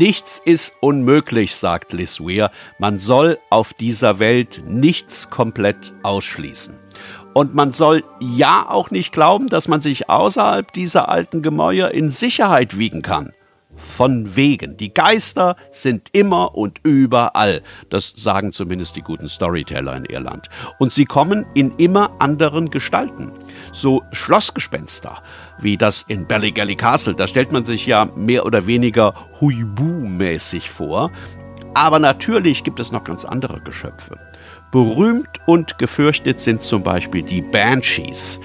Nichts 0.00 0.40
ist 0.42 0.78
unmöglich, 0.80 1.54
sagt 1.56 1.92
Liz 1.92 2.20
Weir. 2.20 2.50
Man 2.78 2.98
soll 2.98 3.38
auf 3.50 3.74
dieser 3.74 4.18
Welt 4.18 4.62
nichts 4.66 5.28
komplett 5.28 5.92
ausschließen. 6.02 6.78
Und 7.34 7.54
man 7.54 7.70
soll 7.70 8.02
ja 8.18 8.66
auch 8.66 8.90
nicht 8.90 9.12
glauben, 9.12 9.50
dass 9.50 9.68
man 9.68 9.82
sich 9.82 10.08
außerhalb 10.08 10.72
dieser 10.72 11.10
alten 11.10 11.42
Gemäuer 11.42 11.90
in 11.90 12.08
Sicherheit 12.08 12.78
wiegen 12.78 13.02
kann. 13.02 13.34
Von 13.80 14.36
wegen. 14.36 14.76
Die 14.76 14.94
Geister 14.94 15.56
sind 15.70 16.08
immer 16.12 16.54
und 16.54 16.78
überall. 16.82 17.62
Das 17.88 18.12
sagen 18.16 18.52
zumindest 18.52 18.96
die 18.96 19.02
guten 19.02 19.28
Storyteller 19.28 19.96
in 19.96 20.04
Irland. 20.04 20.48
Und 20.78 20.92
sie 20.92 21.04
kommen 21.04 21.46
in 21.54 21.72
immer 21.76 22.12
anderen 22.18 22.70
Gestalten. 22.70 23.32
So 23.72 24.02
Schlossgespenster, 24.12 25.22
wie 25.60 25.76
das 25.76 26.04
in 26.08 26.26
Ballygelly 26.26 26.76
Castle. 26.76 27.14
Da 27.14 27.26
stellt 27.26 27.52
man 27.52 27.64
sich 27.64 27.86
ja 27.86 28.06
mehr 28.16 28.46
oder 28.46 28.66
weniger 28.66 29.14
Huibu-mäßig 29.40 30.70
vor. 30.70 31.10
Aber 31.74 31.98
natürlich 31.98 32.64
gibt 32.64 32.80
es 32.80 32.92
noch 32.92 33.04
ganz 33.04 33.24
andere 33.24 33.60
Geschöpfe. 33.60 34.18
Berühmt 34.72 35.28
und 35.46 35.78
gefürchtet 35.78 36.40
sind 36.40 36.62
zum 36.62 36.82
Beispiel 36.82 37.22
die 37.22 37.42
Banshees. 37.42 38.40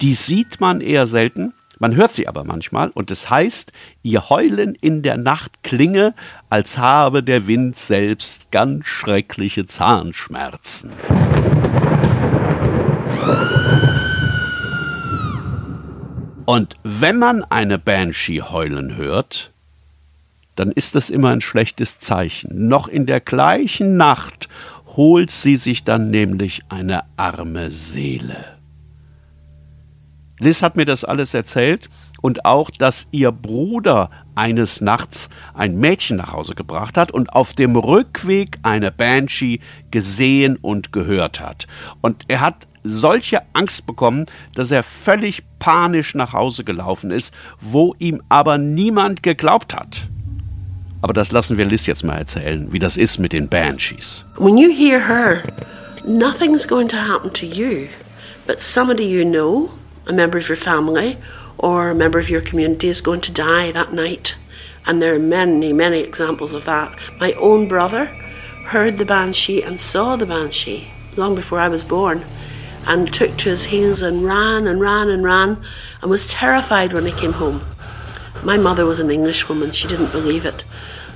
Die 0.00 0.14
sieht 0.14 0.60
man 0.60 0.80
eher 0.80 1.06
selten, 1.06 1.52
man 1.80 1.96
hört 1.96 2.12
sie 2.12 2.28
aber 2.28 2.44
manchmal 2.44 2.90
und 2.90 3.10
es 3.10 3.30
heißt, 3.30 3.72
ihr 4.02 4.28
Heulen 4.28 4.74
in 4.74 5.02
der 5.02 5.16
Nacht 5.16 5.62
klinge, 5.62 6.14
als 6.50 6.78
habe 6.78 7.22
der 7.22 7.46
Wind 7.46 7.76
selbst 7.76 8.52
ganz 8.52 8.86
schreckliche 8.86 9.64
Zahnschmerzen. 9.64 10.92
Und 16.44 16.76
wenn 16.82 17.18
man 17.18 17.44
eine 17.44 17.78
Banshee 17.78 18.42
heulen 18.42 18.96
hört, 18.96 19.50
dann 20.56 20.72
ist 20.72 20.94
das 20.94 21.08
immer 21.08 21.30
ein 21.30 21.40
schlechtes 21.40 21.98
Zeichen. 21.98 22.68
Noch 22.68 22.88
in 22.88 23.06
der 23.06 23.20
gleichen 23.20 23.96
Nacht 23.96 24.50
holt 24.96 25.30
sie 25.30 25.56
sich 25.56 25.84
dann 25.84 26.10
nämlich 26.10 26.62
eine 26.68 27.04
arme 27.16 27.70
Seele. 27.70 28.59
Liz 30.40 30.62
hat 30.62 30.76
mir 30.76 30.86
das 30.86 31.04
alles 31.04 31.34
erzählt 31.34 31.88
und 32.22 32.46
auch, 32.46 32.70
dass 32.70 33.06
ihr 33.12 33.30
Bruder 33.30 34.10
eines 34.34 34.80
Nachts 34.80 35.28
ein 35.54 35.76
Mädchen 35.76 36.16
nach 36.16 36.32
Hause 36.32 36.54
gebracht 36.54 36.96
hat 36.96 37.12
und 37.12 37.32
auf 37.34 37.52
dem 37.52 37.76
Rückweg 37.76 38.58
eine 38.62 38.90
Banshee 38.90 39.60
gesehen 39.90 40.56
und 40.56 40.92
gehört 40.92 41.40
hat. 41.40 41.66
Und 42.00 42.24
er 42.28 42.40
hat 42.40 42.66
solche 42.82 43.42
Angst 43.52 43.86
bekommen, 43.86 44.24
dass 44.54 44.70
er 44.70 44.82
völlig 44.82 45.42
panisch 45.58 46.14
nach 46.14 46.32
Hause 46.32 46.64
gelaufen 46.64 47.10
ist, 47.10 47.34
wo 47.60 47.94
ihm 47.98 48.22
aber 48.30 48.56
niemand 48.56 49.22
geglaubt 49.22 49.74
hat. 49.74 50.08
Aber 51.02 51.12
das 51.12 51.32
lassen 51.32 51.58
wir 51.58 51.64
Liz 51.66 51.86
jetzt 51.86 52.04
mal 52.04 52.16
erzählen, 52.16 52.72
wie 52.72 52.78
das 52.78 52.96
ist 52.96 53.18
mit 53.18 53.32
den 53.32 53.48
Banshees. 53.48 54.24
When 54.36 54.56
you 54.56 54.70
hear 54.70 55.06
her, 55.06 55.42
nothing's 56.06 56.66
going 56.66 56.88
to 56.88 56.96
happen 56.96 57.32
to 57.32 57.46
you, 57.46 57.88
but 58.46 58.60
somebody 58.60 59.04
you 59.04 59.24
know, 59.24 59.70
a 60.06 60.12
member 60.12 60.38
of 60.38 60.48
your 60.48 60.56
family 60.56 61.18
or 61.58 61.90
a 61.90 61.94
member 61.94 62.18
of 62.18 62.30
your 62.30 62.40
community 62.40 62.88
is 62.88 63.00
going 63.00 63.20
to 63.20 63.32
die 63.32 63.70
that 63.72 63.92
night. 63.92 64.36
And 64.86 65.00
there 65.00 65.14
are 65.14 65.18
many, 65.18 65.72
many 65.72 66.00
examples 66.00 66.52
of 66.52 66.64
that. 66.64 66.98
My 67.18 67.32
own 67.34 67.68
brother 67.68 68.06
heard 68.66 68.98
the 68.98 69.04
banshee 69.04 69.62
and 69.62 69.78
saw 69.78 70.16
the 70.16 70.26
banshee 70.26 70.90
long 71.16 71.34
before 71.34 71.58
I 71.58 71.68
was 71.68 71.84
born 71.84 72.24
and 72.86 73.12
took 73.12 73.36
to 73.36 73.50
his 73.50 73.64
heels 73.64 74.00
and 74.00 74.24
ran 74.24 74.66
and 74.66 74.80
ran 74.80 75.08
and 75.10 75.22
ran 75.22 75.62
and 76.00 76.10
was 76.10 76.26
terrified 76.26 76.92
when 76.92 77.04
he 77.04 77.12
came 77.12 77.32
home. 77.32 77.62
My 78.42 78.56
mother 78.56 78.86
was 78.86 79.00
an 79.00 79.10
Englishwoman, 79.10 79.72
she 79.72 79.86
didn't 79.86 80.12
believe 80.12 80.46
it. 80.46 80.64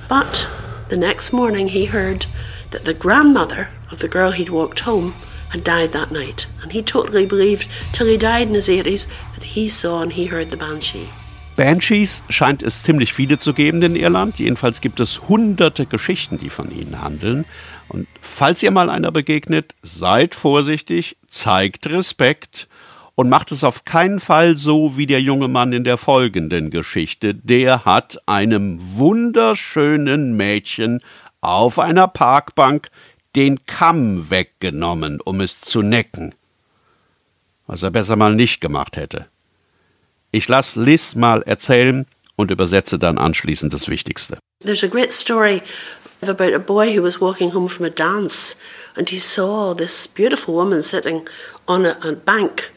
But 0.07 0.47
the 0.89 0.97
next 0.97 1.33
morning 1.33 1.69
he 1.69 1.85
heard 1.85 2.27
that 2.69 2.85
the 2.85 2.93
grandmother 2.93 3.69
of 3.89 3.99
the 3.99 4.07
girl 4.07 4.31
he'd 4.31 4.49
walked 4.49 4.81
home 4.81 5.15
had 5.55 5.63
died 5.63 5.91
that 5.93 6.11
night. 6.11 6.47
And 6.61 6.71
he 6.71 6.81
totally 6.81 7.25
believed, 7.25 7.69
till 7.93 8.07
he 8.07 8.17
died 8.17 8.47
in 8.47 8.55
his 8.55 8.67
80s, 8.67 9.07
that 9.33 9.43
he 9.43 9.69
saw 9.69 10.01
and 10.01 10.11
he 10.11 10.25
heard 10.25 10.49
the 10.49 10.57
Banshee. 10.57 11.07
Banshees 11.55 12.21
scheint 12.29 12.61
es 12.63 12.83
ziemlich 12.83 13.13
viele 13.13 13.37
zu 13.37 13.53
geben 13.53 13.81
in 13.81 13.95
Irland. 13.95 14.39
Jedenfalls 14.39 14.81
gibt 14.81 14.99
es 14.99 15.29
hunderte 15.29 15.85
Geschichten, 15.85 16.37
die 16.37 16.49
von 16.49 16.69
ihnen 16.69 17.01
handeln. 17.01 17.45
Und 17.87 18.07
falls 18.19 18.61
ihr 18.61 18.71
mal 18.71 18.89
einer 18.89 19.11
begegnet, 19.11 19.73
seid 19.81 20.35
vorsichtig, 20.35 21.15
zeigt 21.29 21.87
Respekt 21.87 22.67
und 23.15 23.29
macht 23.29 23.53
es 23.53 23.63
auf 23.63 23.85
keinen 23.85 24.19
Fall 24.19 24.57
so 24.57 24.97
wie 24.97 25.05
der 25.05 25.21
junge 25.21 25.47
Mann 25.47 25.71
in 25.71 25.85
der 25.85 25.97
folgenden 25.97 26.71
Geschichte. 26.71 27.33
Der 27.33 27.85
hat 27.85 28.19
einem 28.25 28.77
wunderschönen 28.81 30.35
Mädchen 30.35 31.01
auf 31.39 31.79
einer 31.79 32.09
Parkbank 32.09 32.89
den 33.35 33.65
Kamm 33.65 34.29
weggenommen, 34.29 35.19
um 35.21 35.41
es 35.41 35.61
zu 35.61 35.81
necken. 35.81 36.35
Was 37.67 37.83
er 37.83 37.91
besser 37.91 38.15
mal 38.15 38.35
nicht 38.35 38.61
gemacht 38.61 38.95
hätte. 38.95 39.27
Ich 40.31 40.47
lasse 40.47 40.81
Liz 40.81 41.15
mal 41.15 41.41
erzählen 41.43 42.05
und 42.35 42.51
übersetze 42.51 42.99
dann 42.99 43.17
anschließend 43.17 43.73
das 43.73 43.87
Wichtigste. 43.87 44.37
There's 44.63 44.83
a 44.83 44.87
great 44.87 45.13
story 45.13 45.61
about 46.21 46.53
a 46.53 46.59
boy 46.59 46.95
who 46.95 47.03
was 47.03 47.21
walking 47.21 47.53
home 47.53 47.69
from 47.69 47.85
a 47.85 47.89
dance 47.89 48.55
and 48.95 49.09
he 49.09 49.17
saw 49.17 49.73
this 49.75 50.07
beautiful 50.07 50.55
woman 50.55 50.83
sitting 50.83 51.27
on 51.67 51.85
a, 51.85 51.97
a 52.03 52.13
bank 52.13 52.71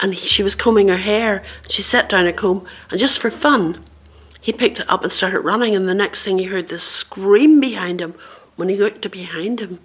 and 0.00 0.14
he, 0.14 0.26
she 0.26 0.42
was 0.42 0.56
combing 0.56 0.88
her 0.88 0.96
hair. 0.96 1.42
She 1.68 1.82
set 1.82 2.08
down 2.08 2.26
a 2.26 2.32
comb 2.32 2.66
and 2.90 3.00
just 3.00 3.18
for 3.18 3.30
fun, 3.30 3.78
he 4.40 4.52
picked 4.52 4.80
it 4.80 4.88
up 4.88 5.02
and 5.02 5.12
started 5.12 5.40
running. 5.40 5.74
And 5.76 5.88
the 5.88 5.94
next 5.94 6.24
thing 6.24 6.38
he 6.38 6.44
heard 6.44 6.68
this 6.68 6.82
scream 6.82 7.60
behind 7.60 8.00
him. 8.00 8.14
When 8.56 8.68
he 8.68 8.76
looked 8.76 9.08
behind 9.10 9.60
him, 9.60 9.78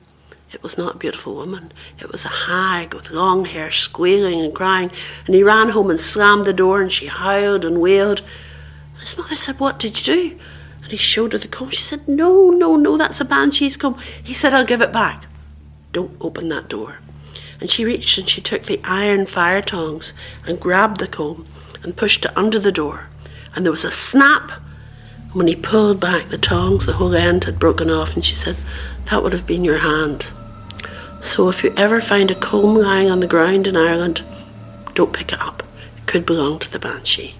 it 0.54 0.62
was 0.62 0.78
not 0.78 0.96
a 0.96 1.00
beautiful 1.00 1.34
woman. 1.34 1.72
It 2.00 2.12
was 2.12 2.26
a 2.26 2.30
hag 2.30 2.94
with 2.94 3.10
long 3.10 3.46
hair, 3.46 3.72
squealing 3.72 4.40
and 4.40 4.54
crying. 4.54 4.92
And 5.26 5.34
he 5.34 5.42
ran 5.42 5.70
home 5.70 5.90
and 5.90 6.00
slammed 6.00 6.46
the 6.46 6.54
door, 6.54 6.80
and 6.80 6.92
she 6.92 7.08
howled 7.08 7.66
and 7.66 7.82
wailed. 7.82 8.22
And 8.94 9.02
his 9.02 9.18
mother 9.18 9.36
said, 9.36 9.60
What 9.60 9.80
did 9.80 9.98
you 9.98 10.14
do? 10.14 10.40
And 10.84 10.92
he 10.92 10.98
showed 10.98 11.34
her 11.34 11.40
the 11.40 11.48
comb. 11.48 11.72
She 11.72 11.78
said, 11.78 12.08
No, 12.08 12.52
no, 12.52 12.76
no, 12.76 12.98
that's 12.98 13.20
a 13.20 13.26
banshee's 13.26 13.78
comb. 13.78 13.98
He 14.24 14.36
said, 14.36 14.54
I'll 14.54 14.64
give 14.64 14.82
it 14.82 14.94
back. 14.94 15.26
Don't 15.92 16.16
open 16.22 16.50
that 16.50 16.70
door. 16.70 17.00
And 17.60 17.70
she 17.70 17.84
reached 17.84 18.18
and 18.20 18.30
she 18.30 18.42
took 18.42 18.64
the 18.64 18.82
iron 18.84 19.26
fire 19.26 19.62
tongs 19.62 20.14
and 20.46 20.60
grabbed 20.60 21.00
the 21.00 21.08
comb 21.08 21.48
and 21.82 21.98
pushed 21.98 22.26
it 22.26 22.38
under 22.38 22.60
the 22.60 22.72
door. 22.72 23.10
And 23.56 23.66
there 23.66 23.72
was 23.72 23.86
a 23.86 23.92
snap. 23.92 24.52
And 25.18 25.34
when 25.34 25.48
he 25.48 25.56
pulled 25.56 26.00
back 26.00 26.30
the 26.30 26.38
tongs, 26.38 26.86
the 26.86 26.94
whole 26.94 27.16
end 27.16 27.46
had 27.46 27.58
broken 27.58 27.90
off. 27.90 28.14
And 28.14 28.24
she 28.24 28.36
said, 28.36 28.58
That 29.10 29.24
would 29.24 29.34
have 29.34 29.48
been 29.48 29.66
your 29.66 29.80
hand. 29.80 30.30
So 31.24 31.50
if 31.50 31.64
you 31.64 31.72
ever 31.78 32.02
find 32.02 32.30
a 32.32 32.36
comb 32.36 32.76
lying 32.76 33.10
on 33.10 33.22
the 33.22 33.28
ground 33.28 33.66
in 33.66 33.78
Ireland, 33.78 34.24
don't 34.94 35.14
pick 35.14 35.32
it 35.32 35.40
up. 35.40 35.64
It 35.98 36.06
could 36.06 36.26
belong 36.26 36.60
to 36.60 36.70
the 36.70 36.80
banshee. 36.80 37.34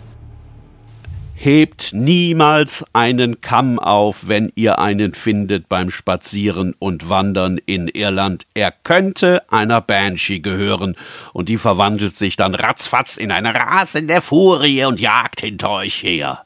Hebt 1.36 1.94
niemals 1.94 2.86
einen 2.94 3.42
Kamm 3.42 3.78
auf, 3.78 4.30
wenn 4.30 4.54
ihr 4.56 4.80
einen 4.80 5.12
findet 5.14 5.68
beim 5.68 5.92
Spazieren 5.92 6.74
und 6.80 7.10
Wandern 7.10 7.60
in 7.66 7.90
Irland. 7.90 8.46
Er 8.54 8.72
könnte 8.72 9.44
einer 9.52 9.82
Banshee 9.82 10.40
gehören, 10.40 10.96
und 11.34 11.50
die 11.50 11.58
verwandelt 11.58 12.16
sich 12.16 12.38
dann 12.38 12.56
ratzfatz 12.56 13.18
in 13.18 13.32
eine 13.32 13.54
rasende 13.54 14.22
Furie 14.22 14.86
und 14.86 15.02
jagt 15.02 15.42
hinter 15.42 15.72
euch 15.72 16.02
her. 16.02 16.46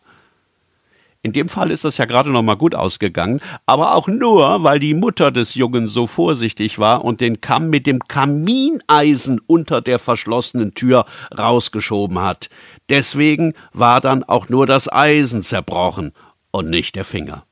In 1.28 1.34
dem 1.34 1.50
Fall 1.50 1.72
ist 1.72 1.84
das 1.84 1.98
ja 1.98 2.06
gerade 2.06 2.30
noch 2.30 2.42
mal 2.42 2.56
gut 2.56 2.74
ausgegangen, 2.74 3.42
aber 3.66 3.96
auch 3.96 4.08
nur, 4.08 4.64
weil 4.64 4.80
die 4.80 4.94
Mutter 4.94 5.30
des 5.30 5.56
Jungen 5.56 5.90
so 5.90 6.08
vorsichtig 6.08 6.80
war 6.80 7.04
und 7.04 7.20
den 7.20 7.42
Kamm 7.42 7.70
mit 7.70 7.86
dem 7.86 8.00
Kamineisen 8.00 9.42
unter 9.46 9.82
der 9.82 10.00
verschlossenen 10.00 10.74
Tür 10.74 11.04
rausgeschoben 11.38 12.20
hat. 12.20 12.48
Deswegen 12.88 13.56
war 13.74 14.00
dann 14.00 14.24
auch 14.24 14.48
nur 14.48 14.66
das 14.66 14.90
Eisen 14.90 15.44
zerbrochen 15.44 16.14
und 16.52 16.70
nicht 16.70 16.96
der 16.96 17.04
Finger. 17.04 17.44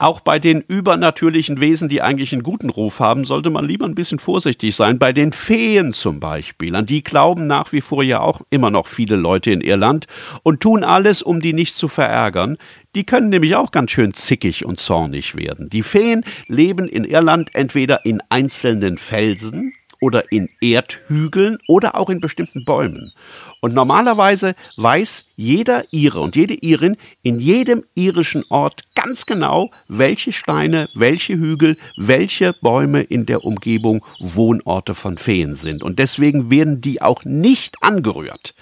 Auch 0.00 0.20
bei 0.20 0.38
den 0.38 0.62
übernatürlichen 0.62 1.60
Wesen, 1.60 1.90
die 1.90 2.00
eigentlich 2.00 2.32
einen 2.32 2.42
guten 2.42 2.70
Ruf 2.70 3.00
haben, 3.00 3.26
sollte 3.26 3.50
man 3.50 3.66
lieber 3.66 3.84
ein 3.84 3.94
bisschen 3.94 4.18
vorsichtig 4.18 4.74
sein. 4.74 4.98
Bei 4.98 5.12
den 5.12 5.30
Feen 5.30 5.92
zum 5.92 6.20
Beispiel, 6.20 6.74
an 6.74 6.86
die 6.86 7.04
glauben 7.04 7.46
nach 7.46 7.70
wie 7.72 7.82
vor 7.82 8.02
ja 8.02 8.20
auch 8.20 8.40
immer 8.48 8.70
noch 8.70 8.86
viele 8.86 9.16
Leute 9.16 9.50
in 9.50 9.60
Irland 9.60 10.06
und 10.42 10.60
tun 10.60 10.84
alles, 10.84 11.20
um 11.20 11.42
die 11.42 11.52
nicht 11.52 11.76
zu 11.76 11.86
verärgern. 11.86 12.56
Die 12.94 13.04
können 13.04 13.28
nämlich 13.28 13.56
auch 13.56 13.72
ganz 13.72 13.90
schön 13.90 14.14
zickig 14.14 14.64
und 14.64 14.80
zornig 14.80 15.36
werden. 15.36 15.68
Die 15.68 15.82
Feen 15.82 16.24
leben 16.48 16.88
in 16.88 17.04
Irland 17.04 17.54
entweder 17.54 18.06
in 18.06 18.22
einzelnen 18.30 18.96
Felsen 18.96 19.74
oder 20.00 20.32
in 20.32 20.48
Erdhügeln 20.60 21.58
oder 21.68 21.96
auch 21.96 22.10
in 22.10 22.20
bestimmten 22.20 22.64
Bäumen. 22.64 23.12
Und 23.60 23.74
normalerweise 23.74 24.54
weiß 24.76 25.26
jeder 25.36 25.84
Ire 25.92 26.20
und 26.20 26.34
jede 26.34 26.54
Irin 26.54 26.96
in 27.22 27.38
jedem 27.38 27.84
irischen 27.94 28.42
Ort 28.48 28.82
ganz 28.94 29.26
genau, 29.26 29.70
welche 29.88 30.32
Steine, 30.32 30.88
welche 30.94 31.34
Hügel, 31.34 31.76
welche 31.96 32.54
Bäume 32.54 33.02
in 33.02 33.26
der 33.26 33.44
Umgebung 33.44 34.04
Wohnorte 34.18 34.94
von 34.94 35.18
Feen 35.18 35.54
sind. 35.54 35.82
Und 35.82 35.98
deswegen 35.98 36.50
werden 36.50 36.80
die 36.80 37.02
auch 37.02 37.24
nicht 37.24 37.82
angerührt. 37.82 38.54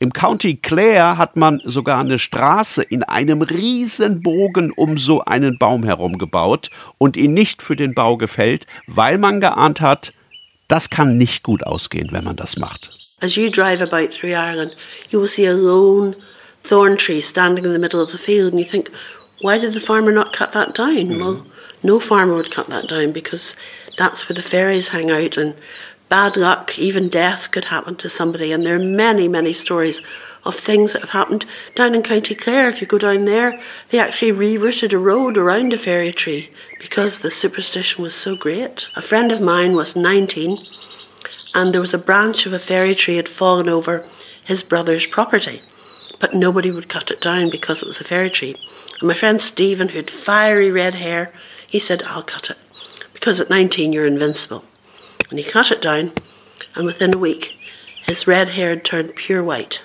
Im 0.00 0.12
County 0.12 0.54
Clare 0.54 1.18
hat 1.18 1.36
man 1.36 1.60
sogar 1.64 1.98
eine 1.98 2.20
Straße 2.20 2.84
in 2.84 3.02
einem 3.02 3.42
Riesenbogen 3.42 4.70
um 4.70 4.96
so 4.96 5.24
einen 5.24 5.58
Baum 5.58 5.82
herum 5.82 6.18
gebaut 6.18 6.70
und 6.98 7.16
ihn 7.16 7.34
nicht 7.34 7.62
für 7.62 7.74
den 7.74 7.94
Bau 7.94 8.16
gefällt, 8.16 8.68
weil 8.86 9.18
man 9.18 9.40
geahnt 9.40 9.80
hat, 9.80 10.12
das 10.68 10.90
kann 10.90 11.16
nicht 11.16 11.42
gut 11.42 11.64
ausgehen, 11.64 12.12
wenn 12.12 12.24
man 12.24 12.36
das 12.36 12.56
macht. 12.56 12.90
As 13.20 13.36
you 13.36 13.50
drive 13.50 13.82
about 13.82 14.12
through 14.12 14.30
Ireland, 14.30 14.76
you 15.10 15.18
will 15.18 15.26
see 15.26 15.46
a 15.46 15.52
lone 15.52 16.14
thorn 16.62 16.96
tree 16.96 17.20
standing 17.20 17.64
in 17.64 17.72
the 17.72 17.78
middle 17.78 18.00
of 18.00 18.10
the 18.10 18.18
field, 18.18 18.52
and 18.52 18.60
you 18.60 18.68
think, 18.68 18.90
why 19.40 19.58
did 19.58 19.72
the 19.72 19.80
farmer 19.80 20.12
not 20.12 20.32
cut 20.32 20.52
that 20.52 20.74
down? 20.74 21.08
Mm-hmm. 21.08 21.20
Well, 21.20 21.46
no 21.82 21.98
farmer 22.00 22.34
would 22.34 22.50
cut 22.50 22.68
that 22.68 22.88
down 22.88 23.12
because 23.12 23.56
that's 23.96 24.28
where 24.28 24.34
the 24.34 24.42
fairies 24.42 24.88
hang 24.88 25.10
out, 25.10 25.36
and 25.36 25.54
bad 26.08 26.36
luck, 26.36 26.78
even 26.78 27.08
death 27.08 27.50
could 27.50 27.66
happen 27.66 27.96
to 27.96 28.08
somebody. 28.08 28.52
And 28.52 28.64
there 28.64 28.76
are 28.76 28.78
many, 28.78 29.28
many 29.28 29.52
stories 29.52 30.00
of 30.44 30.54
things 30.54 30.92
that 30.92 31.02
have 31.02 31.10
happened 31.10 31.44
down 31.74 31.94
in 31.94 32.02
County 32.02 32.34
Clare. 32.34 32.68
If 32.68 32.80
you 32.80 32.86
go 32.86 32.98
down 32.98 33.24
there, 33.24 33.60
they 33.90 33.98
actually 33.98 34.32
rerouted 34.32 34.92
a 34.92 34.98
road 34.98 35.36
around 35.36 35.72
a 35.72 35.78
fairy 35.78 36.12
tree 36.12 36.50
because 36.78 37.20
the 37.20 37.30
superstition 37.30 38.02
was 38.02 38.14
so 38.14 38.36
great. 38.36 38.88
A 38.96 39.02
friend 39.02 39.30
of 39.30 39.40
mine 39.40 39.74
was 39.74 39.96
19 39.96 40.58
and 41.54 41.72
there 41.72 41.80
was 41.80 41.94
a 41.94 41.98
branch 41.98 42.46
of 42.46 42.52
a 42.52 42.58
fairy 42.58 42.94
tree 42.94 43.16
had 43.16 43.28
fallen 43.28 43.68
over 43.68 44.04
his 44.44 44.62
brother's 44.62 45.06
property. 45.06 45.60
But 46.20 46.34
nobody 46.34 46.70
would 46.70 46.88
cut 46.88 47.10
it 47.10 47.20
down 47.20 47.50
because 47.50 47.82
it 47.82 47.86
was 47.86 48.00
a 48.00 48.04
fairy 48.04 48.30
tree. 48.30 48.56
And 49.00 49.08
my 49.08 49.14
friend 49.14 49.40
Stephen, 49.40 49.88
who 49.88 49.98
had 49.98 50.10
fiery 50.10 50.70
red 50.70 50.94
hair, 50.94 51.32
he 51.66 51.78
said, 51.78 52.02
I'll 52.06 52.22
cut 52.22 52.50
it. 52.50 52.58
Because 53.12 53.40
at 53.40 53.50
19 53.50 53.92
you're 53.92 54.06
invincible. 54.06 54.64
And 55.30 55.38
he 55.38 55.44
cut 55.44 55.70
it 55.70 55.82
down, 55.82 56.12
and 56.74 56.86
within 56.86 57.14
a 57.14 57.18
week 57.18 57.54
his 58.06 58.26
red 58.26 58.50
hair 58.50 58.70
had 58.70 58.84
turned 58.84 59.14
pure 59.14 59.44
white. 59.44 59.82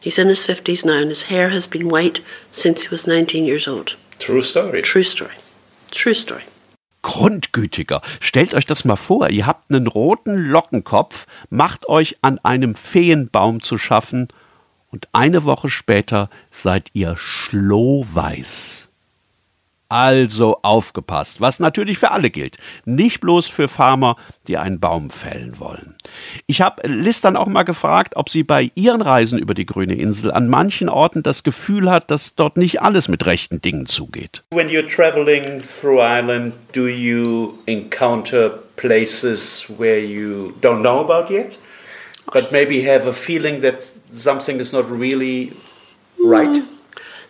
He's 0.00 0.18
in 0.18 0.28
his 0.28 0.46
50s 0.46 0.84
now, 0.84 0.98
and 0.98 1.08
his 1.08 1.24
hair 1.24 1.50
has 1.50 1.66
been 1.66 1.88
white 1.88 2.20
since 2.50 2.82
he 2.82 2.88
was 2.90 3.06
19 3.06 3.44
years 3.44 3.66
old. 3.66 3.96
True 4.18 4.42
story. 4.42 4.82
True 4.82 5.02
story. 5.02 5.34
True 5.90 6.14
story. 6.14 6.42
Grundgütiger. 7.02 8.02
Stellt 8.20 8.54
euch 8.54 8.66
das 8.66 8.84
mal 8.84 8.96
vor, 8.96 9.30
ihr 9.30 9.46
habt 9.46 9.70
einen 9.70 9.86
roten 9.86 10.36
Lockenkopf, 10.36 11.26
macht 11.50 11.88
euch 11.88 12.18
an 12.22 12.38
einem 12.42 12.74
Feenbaum 12.74 13.62
zu 13.62 13.78
schaffen 13.78 14.28
und 14.90 15.08
eine 15.12 15.44
Woche 15.44 15.70
später 15.70 16.30
seid 16.50 16.90
ihr 16.92 17.16
schlohweiß. 17.16 18.88
Also 19.92 20.58
aufgepasst, 20.62 21.42
was 21.42 21.60
natürlich 21.60 21.98
für 21.98 22.12
alle 22.12 22.30
gilt, 22.30 22.56
nicht 22.86 23.20
bloß 23.20 23.46
für 23.46 23.68
Farmer, 23.68 24.16
die 24.48 24.56
einen 24.56 24.80
Baum 24.80 25.10
fällen 25.10 25.60
wollen. 25.60 25.96
Ich 26.46 26.62
habe 26.62 26.88
Liz 26.88 27.20
dann 27.20 27.36
auch 27.36 27.46
mal 27.46 27.64
gefragt, 27.64 28.16
ob 28.16 28.30
sie 28.30 28.42
bei 28.42 28.70
ihren 28.74 29.02
Reisen 29.02 29.38
über 29.38 29.52
die 29.52 29.66
grüne 29.66 29.94
Insel 29.94 30.32
an 30.32 30.48
manchen 30.48 30.88
Orten 30.88 31.22
das 31.22 31.42
Gefühl 31.42 31.90
hat, 31.90 32.10
dass 32.10 32.34
dort 32.36 32.56
nicht 32.56 32.80
alles 32.80 33.08
mit 33.08 33.26
rechten 33.26 33.60
Dingen 33.60 33.84
zugeht. 33.84 34.42
When 34.50 34.68
you're 34.68 34.88
traveling 34.88 35.60
through 35.60 36.00
Ireland, 36.00 36.54
do 36.72 36.86
you 36.86 37.58
encounter 37.66 38.48
places 38.76 39.66
where 39.76 39.98
you 39.98 40.54
don't 40.62 40.80
know 40.80 41.00
about 41.00 41.30
yet, 41.30 41.58
but 42.32 42.50
maybe 42.50 42.82
have 42.90 43.06
a 43.06 43.12
feeling 43.12 43.60
that 43.60 43.92
something 44.10 44.58
is 44.58 44.72
not 44.72 44.90
really 44.90 45.52
right? 46.24 46.48
Mm. 46.48 46.81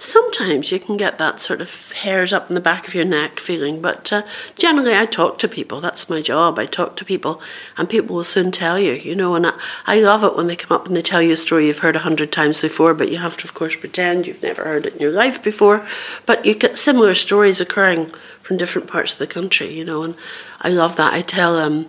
Sometimes 0.03 0.73
you 0.73 0.81
can 0.81 0.97
get 0.97 1.19
that 1.19 1.41
sort 1.41 1.61
of 1.61 1.93
hairs 1.93 2.33
up 2.33 2.49
in 2.49 2.55
the 2.55 2.61
back 2.61 2.89
of 2.89 2.95
your 2.95 3.05
neck 3.05 3.39
feeling, 3.39 3.81
but 3.81 4.13
uh, 4.13 4.23
generally 4.59 4.97
I 4.97 5.07
talk 5.07 5.39
to 5.39 5.49
people. 5.49 5.81
That's 5.81 6.11
my 6.11 6.21
job. 6.21 6.59
I 6.59 6.67
talk 6.67 6.97
to 6.97 7.05
people, 7.05 7.41
and 7.77 7.89
people 7.89 8.17
will 8.17 8.25
soon 8.25 8.51
tell 8.51 8.79
you, 8.79 8.93
you 8.95 9.15
know. 9.15 9.37
And 9.37 9.47
I, 9.47 9.53
I 9.87 10.01
love 10.01 10.25
it 10.25 10.37
when 10.37 10.49
they 10.49 10.57
come 10.57 10.77
up 10.77 10.87
and 10.87 10.97
they 10.97 11.03
tell 11.03 11.23
you 11.23 11.33
a 11.33 11.37
story 11.37 11.69
you've 11.69 11.79
heard 11.79 11.97
a 11.97 12.01
hundred 12.01 12.33
times 12.33 12.61
before, 12.61 12.95
but 12.95 13.11
you 13.11 13.19
have 13.19 13.37
to, 13.39 13.45
of 13.47 13.55
course, 13.55 13.77
pretend 13.77 14.27
you've 14.27 14.43
never 14.43 14.65
heard 14.65 14.87
it 14.87 14.95
in 14.95 15.01
your 15.01 15.13
life 15.13 15.43
before. 15.43 15.87
But 16.27 16.45
you 16.45 16.55
get 16.55 16.77
similar 16.77 17.15
stories 17.15 17.61
occurring 17.61 18.07
from 18.41 18.57
different 18.57 18.91
parts 18.91 19.13
of 19.13 19.19
the 19.21 19.27
country, 19.29 19.73
you 19.73 19.85
know. 19.85 20.03
And 20.03 20.17
I 20.61 20.71
love 20.71 20.97
that. 20.97 21.15
I 21.15 21.23
tell 21.23 21.57
um, 21.57 21.89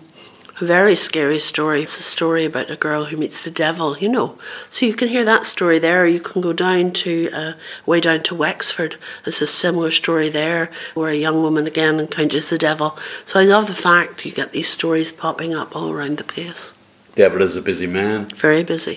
a 0.60 0.64
very 0.64 0.94
scary 0.94 1.38
story. 1.38 1.82
It's 1.82 1.98
a 1.98 2.02
story 2.02 2.44
about 2.44 2.70
a 2.70 2.76
girl 2.76 3.06
who 3.06 3.16
meets 3.16 3.44
the 3.44 3.50
devil, 3.50 3.98
you 3.98 4.08
know. 4.08 4.38
So 4.70 4.86
you 4.86 4.94
can 4.94 5.08
hear 5.08 5.24
that 5.24 5.46
story 5.46 5.78
there. 5.78 6.06
You 6.06 6.20
can 6.20 6.40
go 6.42 6.52
down 6.52 6.92
to, 6.92 7.30
uh, 7.32 7.52
way 7.86 8.00
down 8.00 8.22
to 8.24 8.34
Wexford. 8.34 8.96
There's 9.24 9.42
a 9.42 9.46
similar 9.46 9.90
story 9.90 10.28
there 10.28 10.70
where 10.94 11.10
a 11.10 11.16
young 11.16 11.42
woman 11.42 11.66
again 11.66 11.98
encounters 11.98 12.50
the 12.50 12.58
devil. 12.58 12.98
So 13.24 13.40
I 13.40 13.44
love 13.44 13.66
the 13.66 13.74
fact 13.74 14.24
you 14.24 14.32
get 14.32 14.52
these 14.52 14.68
stories 14.68 15.12
popping 15.12 15.54
up 15.54 15.74
all 15.74 15.90
around 15.90 16.18
the 16.18 16.24
place. 16.24 16.74
Devil 17.14 17.42
is 17.42 17.56
a 17.56 17.62
busy 17.62 17.86
man. 17.86 18.26
Very 18.26 18.64
busy. 18.64 18.96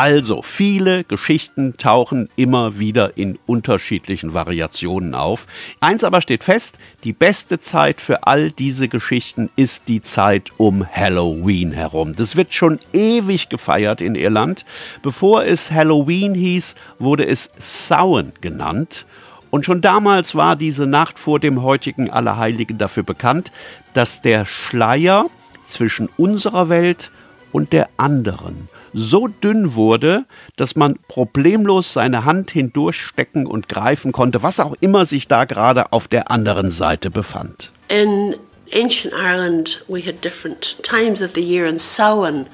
Also, 0.00 0.42
viele 0.42 1.02
Geschichten 1.02 1.76
tauchen 1.76 2.28
immer 2.36 2.78
wieder 2.78 3.16
in 3.16 3.36
unterschiedlichen 3.46 4.32
Variationen 4.32 5.12
auf. 5.12 5.48
Eins 5.80 6.04
aber 6.04 6.20
steht 6.20 6.44
fest, 6.44 6.78
die 7.02 7.12
beste 7.12 7.58
Zeit 7.58 8.00
für 8.00 8.24
all 8.24 8.52
diese 8.52 8.86
Geschichten 8.86 9.50
ist 9.56 9.88
die 9.88 10.00
Zeit 10.00 10.52
um 10.56 10.86
Halloween 10.88 11.72
herum. 11.72 12.14
Das 12.14 12.36
wird 12.36 12.54
schon 12.54 12.78
ewig 12.92 13.48
gefeiert 13.48 14.00
in 14.00 14.14
Irland. 14.14 14.64
Bevor 15.02 15.44
es 15.44 15.72
Halloween 15.72 16.32
hieß, 16.32 16.76
wurde 17.00 17.26
es 17.26 17.50
Samhain 17.58 18.30
genannt. 18.40 19.04
Und 19.50 19.64
schon 19.64 19.80
damals 19.80 20.36
war 20.36 20.54
diese 20.54 20.86
Nacht 20.86 21.18
vor 21.18 21.40
dem 21.40 21.62
heutigen 21.62 22.08
Allerheiligen 22.08 22.78
dafür 22.78 23.02
bekannt, 23.02 23.50
dass 23.94 24.22
der 24.22 24.46
Schleier 24.46 25.26
zwischen 25.66 26.08
unserer 26.16 26.68
Welt 26.68 27.10
und 27.52 27.72
der 27.72 27.88
anderen 27.96 28.68
so 28.92 29.28
dünn 29.28 29.74
wurde, 29.74 30.24
dass 30.56 30.76
man 30.76 30.98
problemlos 31.08 31.92
seine 31.92 32.24
Hand 32.24 32.50
hindurchstecken 32.50 33.46
und 33.46 33.68
greifen 33.68 34.12
konnte, 34.12 34.42
was 34.42 34.60
auch 34.60 34.74
immer 34.80 35.04
sich 35.04 35.28
da 35.28 35.44
gerade 35.44 35.92
auf 35.92 36.08
der 36.08 36.30
anderen 36.30 36.70
Seite 36.70 37.10
befand. 37.10 37.72
In 37.88 38.36
ancient 38.74 39.14
Ireland 39.14 39.84
we 39.88 40.00
had 40.00 40.22
different 40.24 40.82
times 40.82 41.22
of 41.22 41.32
the 41.34 41.42
year 41.42 41.66
and 41.66 41.80
Samhain 41.80 42.46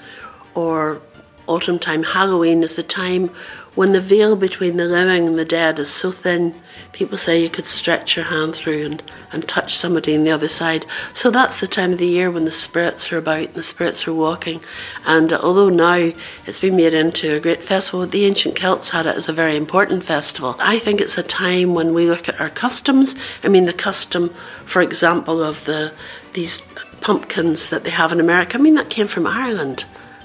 or 0.54 1.00
autumn 1.46 1.78
time 1.78 2.04
Halloween 2.14 2.62
is 2.62 2.76
the 2.76 2.82
time 2.82 3.30
when 3.74 3.92
the 3.92 4.00
veil 4.00 4.36
between 4.36 4.76
the 4.76 4.84
living 4.84 5.26
and 5.26 5.38
the 5.38 5.44
dead 5.44 5.78
is 5.78 5.90
so 5.90 6.10
thin, 6.10 6.54
people 6.92 7.18
say 7.18 7.42
you 7.42 7.50
could 7.50 7.66
stretch 7.66 8.16
your 8.16 8.26
hand 8.26 8.54
through 8.54 8.84
and, 8.84 9.02
and 9.32 9.48
touch 9.48 9.76
somebody 9.76 10.16
on 10.16 10.24
the 10.24 10.30
other 10.30 10.48
side. 10.48 10.86
So 11.12 11.30
that's 11.30 11.60
the 11.60 11.66
time 11.66 11.92
of 11.92 11.98
the 11.98 12.06
year 12.06 12.30
when 12.30 12.44
the 12.44 12.50
spirits 12.50 13.12
are 13.12 13.18
about 13.18 13.46
and 13.46 13.54
the 13.54 13.62
spirits 13.62 14.06
are 14.06 14.14
walking. 14.14 14.60
And 15.04 15.32
although 15.32 15.70
now 15.70 16.12
it's 16.46 16.60
been 16.60 16.76
made 16.76 16.94
into 16.94 17.34
a 17.34 17.40
great 17.40 17.62
festival, 17.62 18.06
the 18.06 18.24
ancient 18.24 18.56
Celts 18.56 18.90
had 18.90 19.06
it 19.06 19.16
as 19.16 19.28
a 19.28 19.32
very 19.32 19.56
important 19.56 20.04
festival. 20.04 20.54
I 20.60 20.78
think 20.78 21.00
it's 21.00 21.18
a 21.18 21.22
time 21.22 21.74
when 21.74 21.94
we 21.94 22.06
look 22.08 22.28
at 22.28 22.40
our 22.40 22.50
customs. 22.50 23.16
I 23.42 23.48
mean, 23.48 23.64
the 23.66 23.72
custom, 23.72 24.28
for 24.64 24.82
example, 24.82 25.42
of 25.42 25.64
the 25.64 25.92
these 26.34 26.60
pumpkins 27.00 27.70
that 27.70 27.84
they 27.84 27.90
have 27.90 28.12
in 28.12 28.18
America. 28.18 28.58
I 28.58 28.60
mean, 28.60 28.74
that 28.74 28.88
came 28.88 29.06
from 29.06 29.26
Ireland. 29.26 29.84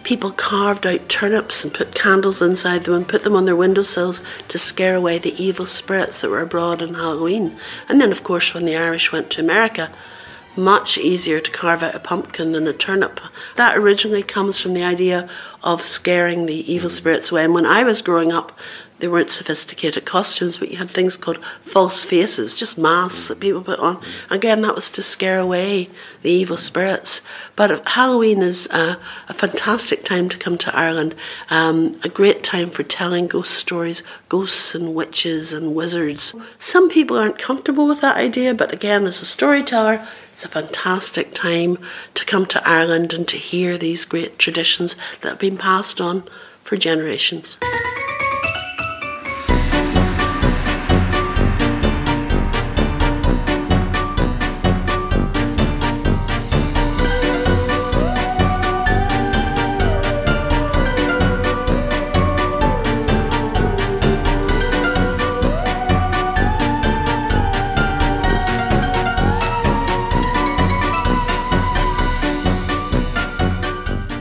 People 0.10 0.32
carved 0.32 0.88
out 0.88 1.08
turnips 1.08 1.64
and 1.64 1.72
put 1.72 1.94
candles 1.94 2.42
inside 2.42 2.82
them 2.82 2.96
and 2.96 3.08
put 3.08 3.22
them 3.22 3.36
on 3.36 3.46
their 3.46 3.56
windowsills 3.56 4.24
to 4.48 4.58
scare 4.58 4.96
away 4.96 5.20
the 5.20 5.40
evil 5.40 5.68
spirits 5.68 6.22
that 6.22 6.32
were 6.32 6.42
abroad 6.42 6.82
on 6.82 6.96
Halloween. 6.96 7.56
And 7.88 8.02
then, 8.02 8.10
of 8.10 8.24
course, 8.24 8.56
when 8.56 8.66
the 8.66 8.76
Irish 8.76 9.12
went 9.12 9.30
to 9.30 9.42
America, 9.42 9.92
much 10.58 10.98
easier 10.98 11.40
to 11.40 11.52
carve 11.52 11.84
out 11.84 11.94
a 11.94 12.00
pumpkin 12.00 12.54
than 12.54 12.66
a 12.66 12.74
turnip. 12.74 13.20
That 13.56 13.78
originally 13.78 14.24
comes 14.24 14.60
from 14.60 14.74
the 14.74 14.84
idea 14.84 15.30
of 15.64 15.82
scaring 15.82 16.48
the 16.48 16.74
evil 16.74 16.90
spirits 16.90 17.32
away. 17.32 17.44
And 17.44 17.54
when 17.54 17.68
I 17.68 17.84
was 17.84 18.02
growing 18.02 18.32
up, 18.32 18.60
they 19.00 19.08
weren't 19.08 19.32
sophisticated 19.32 20.06
costumes, 20.06 20.58
but 20.58 20.72
you 20.72 20.78
had 20.78 20.90
things 20.90 21.16
called 21.16 21.44
false 21.62 22.04
faces, 22.04 22.60
just 22.60 22.78
masks 22.78 23.30
that 23.30 23.40
people 23.40 23.62
put 23.62 23.80
on. 23.80 24.02
Again, 24.30 24.62
that 24.62 24.76
was 24.76 24.92
to 24.92 25.02
scare 25.02 25.40
away 25.40 25.90
the 26.22 26.30
evil 26.30 26.58
spirits. 26.58 27.22
But 27.56 27.88
Halloween 27.88 28.42
is 28.42 28.68
a, 28.72 29.00
a 29.30 29.34
fantastic 29.34 30.04
time 30.04 30.28
to 30.30 30.38
come 30.38 30.58
to 30.58 30.76
Ireland, 30.76 31.16
um, 31.50 32.00
a 32.04 32.10
great 32.10 32.44
time 32.44 32.70
for 32.70 32.84
telling 32.84 33.28
ghost 33.28 33.54
stories, 33.54 34.04
ghosts 34.28 34.76
and 34.76 34.94
witches 34.94 35.54
and 35.54 35.76
wizards. 35.76 36.36
Some 36.58 36.90
people 36.90 37.18
aren't 37.18 37.40
comfortable 37.40 37.88
with 37.88 38.02
that 38.02 38.18
idea, 38.18 38.54
but 38.54 38.74
again, 38.74 39.06
as 39.06 39.22
a 39.22 39.26
storyteller, 39.26 40.06
it's 40.32 40.44
a 40.44 40.50
fantastic 40.50 41.32
time 41.32 41.78
to 42.16 42.26
come 42.26 42.46
to 42.48 42.68
Ireland 42.68 43.14
and 43.14 43.28
to 43.30 43.38
hear 43.38 43.78
these 43.78 44.04
great 44.04 44.38
traditions 44.38 44.96
that 45.22 45.30
have 45.30 45.40
been 45.40 45.58
passed 45.58 46.02
on 46.02 46.24
for 46.64 46.76
generations. 46.76 47.58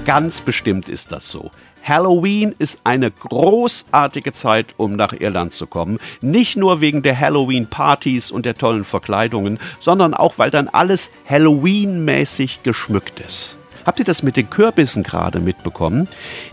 Ganz 0.09 0.41
bestimmt 0.41 0.89
ist 0.89 1.13
das 1.13 1.29
so. 1.29 1.51
Halloween 1.85 2.55
ist 2.59 2.81
eine 2.83 3.11
großartige 3.11 4.33
Zeit, 4.33 4.69
um 4.79 4.97
nach 4.97 5.13
Irland 5.13 5.53
zu 5.53 5.67
kommen. 5.67 5.99
Nicht 6.23 6.57
nur 6.57 6.81
wegen 6.81 7.03
der 7.03 7.21
Halloween-Partys 7.21 8.31
und 8.31 8.47
der 8.47 8.55
tollen 8.55 8.85
Verkleidungen, 8.85 9.59
sondern 9.81 10.15
auch, 10.15 10.39
weil 10.39 10.51
dann 10.51 10.69
alles 10.69 11.11
Halloween-mäßig 11.29 12.63
geschmückt 12.63 13.21
ist. 13.21 13.59
Habt 13.89 14.01
ihr 14.01 14.05
das 14.05 14.23
mit 14.23 14.37
den 14.37 14.51
Kürbissen 14.51 15.03
gerade 15.03 15.41
mitbekommen? 15.41 16.09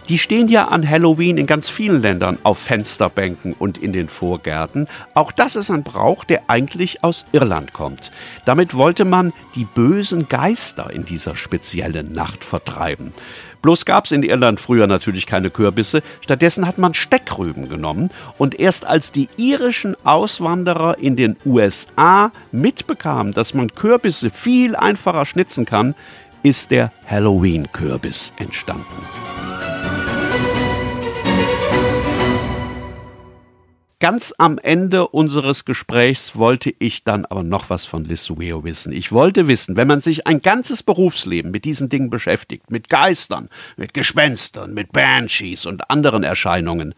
Die 0.07 0.19
stehen 0.19 0.47
ja 0.47 0.69
an 0.69 0.89
Halloween 0.89 1.37
in 1.37 1.47
ganz 1.47 1.67
vielen 1.67 2.01
Ländern 2.01 2.37
auf 2.43 2.59
Fensterbänken 2.59 3.51
und 3.51 3.77
in 3.77 3.91
den 3.91 4.07
Vorgärten. 4.07 4.87
Auch 5.15 5.33
das 5.33 5.57
ist 5.57 5.69
ein 5.69 5.83
Brauch, 5.83 6.23
der 6.23 6.43
eigentlich 6.47 7.03
aus 7.03 7.25
Irland 7.33 7.73
kommt. 7.73 8.11
Damit 8.45 8.73
wollte 8.73 9.03
man 9.03 9.33
die 9.55 9.65
bösen 9.65 10.29
Geister 10.29 10.89
in 10.91 11.03
dieser 11.03 11.35
speziellen 11.35 12.13
Nacht 12.13 12.45
vertreiben. 12.45 13.13
Bloß 13.65 13.85
gab 13.85 14.05
es 14.05 14.11
in 14.11 14.21
Irland 14.21 14.59
früher 14.59 14.85
natürlich 14.85 15.25
keine 15.25 15.49
Kürbisse, 15.49 16.03
stattdessen 16.21 16.67
hat 16.67 16.77
man 16.77 16.93
Steckrüben 16.93 17.67
genommen 17.67 18.11
und 18.37 18.59
erst 18.59 18.85
als 18.85 19.11
die 19.11 19.27
irischen 19.37 19.95
Auswanderer 20.03 20.99
in 20.99 21.15
den 21.15 21.35
USA 21.47 22.31
mitbekamen, 22.51 23.33
dass 23.33 23.55
man 23.55 23.73
Kürbisse 23.73 24.29
viel 24.29 24.75
einfacher 24.75 25.25
schnitzen 25.25 25.65
kann, 25.65 25.95
ist 26.43 26.69
der 26.69 26.91
Halloween-Kürbis 27.09 28.33
entstanden. 28.37 28.85
Ganz 33.99 34.33
am 34.37 34.57
Ende 34.57 35.07
unseres 35.07 35.63
Gesprächs 35.63 36.35
wollte 36.35 36.73
ich 36.79 37.05
dann 37.05 37.25
aber 37.25 37.43
noch 37.43 37.69
was 37.69 37.85
von 37.85 38.03
Lissueo 38.03 38.65
wissen. 38.65 38.91
Ich 38.91 39.13
wollte 39.13 39.47
wissen, 39.47 39.77
wenn 39.77 39.87
man 39.87 40.01
sich 40.01 40.27
ein 40.27 40.41
ganzes 40.41 40.83
Berufsleben 40.83 41.49
mit 41.49 41.63
diesen 41.63 41.87
Dingen 41.87 42.09
beschäftigt, 42.09 42.69
mit 42.69 42.89
Geistern, 42.89 43.49
mit 43.77 43.93
Gespenstern, 43.93 44.73
mit 44.73 44.91
Banshees 44.91 45.65
und 45.65 45.89
anderen 45.89 46.23
Erscheinungen, 46.23 46.93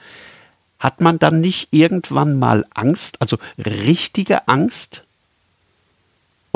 hat 0.79 0.99
man 0.99 1.19
dann 1.19 1.39
nicht 1.39 1.69
irgendwann 1.71 2.39
mal 2.39 2.65
Angst, 2.73 3.21
also 3.21 3.37
richtige 3.57 4.47
Angst? 4.47 5.06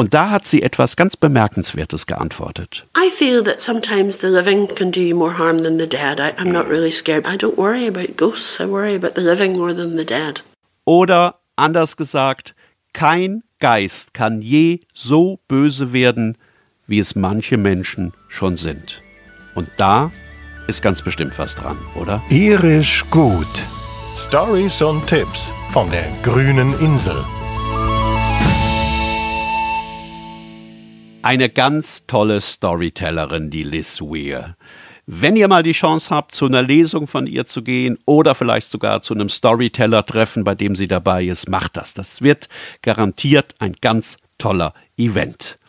Und 0.02 0.16
da 0.16 0.32
hat 0.32 0.48
sie 0.48 0.64
etwas 0.64 0.96
ganz 0.96 1.16
Bemerkenswertes 1.16 2.08
geantwortet. 2.08 2.88
I 2.98 3.12
feel 3.12 3.44
that 3.44 3.62
sometimes 3.62 4.20
the 4.20 4.30
living 4.30 4.68
can 4.68 4.90
do 4.90 5.00
you 5.00 5.16
more 5.16 5.38
harm 5.38 5.60
than 5.60 5.78
the 5.78 5.86
dead. 5.86 6.20
I, 6.20 6.32
I'm 6.42 6.52
not 6.52 6.68
really 6.68 6.90
scared. 6.90 7.28
I 7.28 7.38
don't 7.38 7.56
worry 7.56 7.88
about 7.88 8.18
ghosts. 8.18 8.60
I 8.60 8.66
worry 8.66 8.96
about 8.96 9.14
the 9.14 9.22
living 9.22 9.56
more 9.56 9.76
than 9.76 9.98
the 9.98 10.04
dead. 10.04 10.42
Oder 10.86 11.36
anders 11.56 11.98
gesagt, 11.98 12.56
kein 12.94 13.44
Geist 13.60 14.16
kann 14.16 14.42
je 14.42 14.80
so 14.92 15.38
böse 15.48 15.94
werden, 15.94 16.36
wie 16.88 16.98
es 16.98 17.14
manche 17.14 17.58
Menschen 17.58 18.14
schon 18.28 18.58
sind. 18.58 19.04
Und 19.54 19.70
da 19.78 20.12
ist 20.66 20.82
ganz 20.82 21.04
bestimmt 21.04 21.38
was 21.38 21.54
dran, 21.54 21.78
oder? 21.94 22.24
Irisch 22.32 23.06
gut. 23.12 23.68
Stories 24.16 24.82
und 24.82 25.06
Tipps 25.06 25.54
von 25.70 25.92
der 25.92 26.08
grünen 26.24 26.74
Insel. 26.80 27.24
Eine 31.24 31.50
ganz 31.50 32.08
tolle 32.08 32.42
Storytellerin, 32.42 33.52
die 33.52 33.62
Liz 33.62 34.02
Weir. 34.02 34.56
Wenn 35.06 35.36
ihr 35.36 35.48
mal 35.48 35.62
die 35.62 35.72
Chance 35.72 36.10
habt, 36.10 36.34
zu 36.34 36.48
einer 36.48 36.64
Lesung 36.64 37.08
von 37.08 37.28
ihr 37.28 37.46
zu 37.46 37.62
gehen 37.62 38.00
oder 38.06 38.34
vielleicht 38.34 38.72
sogar 38.72 39.02
zu 39.02 39.14
einem 39.14 39.30
Storyteller-Treffen, 39.30 40.44
bei 40.44 40.56
dem 40.56 40.76
sie 40.76 40.88
dabei 40.88 41.26
ist, 41.26 41.48
macht 41.48 41.78
das. 41.78 41.94
Das 41.94 42.24
wird 42.24 42.50
garantiert 42.82 43.54
ein 43.60 43.76
ganz 43.82 44.18
toller 44.40 44.74
Event. 44.98 45.60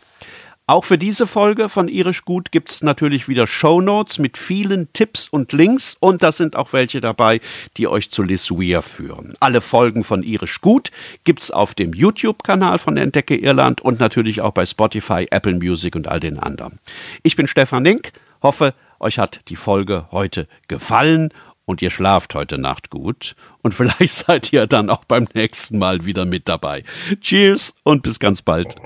Auch 0.68 0.84
für 0.84 0.96
diese 0.96 1.26
Folge 1.26 1.68
von 1.68 1.88
Irisch 1.88 2.24
Gut 2.24 2.52
gibt 2.52 2.70
es 2.70 2.82
natürlich 2.84 3.26
wieder 3.26 3.48
Shownotes 3.48 4.20
mit 4.20 4.38
vielen 4.38 4.92
Tipps 4.92 5.26
und 5.26 5.52
Links 5.52 5.96
und 5.98 6.22
da 6.22 6.30
sind 6.30 6.54
auch 6.54 6.72
welche 6.72 7.00
dabei, 7.00 7.40
die 7.76 7.88
euch 7.88 8.12
zu 8.12 8.22
Liz 8.22 8.48
Weir 8.52 8.80
führen. 8.82 9.34
Alle 9.40 9.60
Folgen 9.60 10.04
von 10.04 10.22
Irisch 10.22 10.60
Gut 10.60 10.92
gibt 11.24 11.42
es 11.42 11.50
auf 11.50 11.74
dem 11.74 11.92
YouTube-Kanal 11.92 12.78
von 12.78 12.96
Entdecke 12.96 13.36
Irland 13.36 13.80
und 13.80 13.98
natürlich 13.98 14.40
auch 14.40 14.52
bei 14.52 14.64
Spotify, 14.64 15.26
Apple 15.32 15.54
Music 15.54 15.96
und 15.96 16.06
all 16.06 16.20
den 16.20 16.38
anderen. 16.38 16.78
Ich 17.24 17.34
bin 17.34 17.48
Stefan 17.48 17.84
Link, 17.84 18.12
hoffe, 18.40 18.72
euch 19.00 19.18
hat 19.18 19.40
die 19.48 19.56
Folge 19.56 20.06
heute 20.12 20.46
gefallen 20.68 21.34
und 21.64 21.82
ihr 21.82 21.90
schlaft 21.90 22.36
heute 22.36 22.56
Nacht 22.56 22.88
gut 22.88 23.34
und 23.62 23.74
vielleicht 23.74 24.14
seid 24.14 24.52
ihr 24.52 24.68
dann 24.68 24.90
auch 24.90 25.04
beim 25.04 25.26
nächsten 25.34 25.78
Mal 25.78 26.04
wieder 26.04 26.24
mit 26.24 26.48
dabei. 26.48 26.84
Cheers 27.20 27.74
und 27.82 28.04
bis 28.04 28.20
ganz 28.20 28.42
bald. 28.42 28.76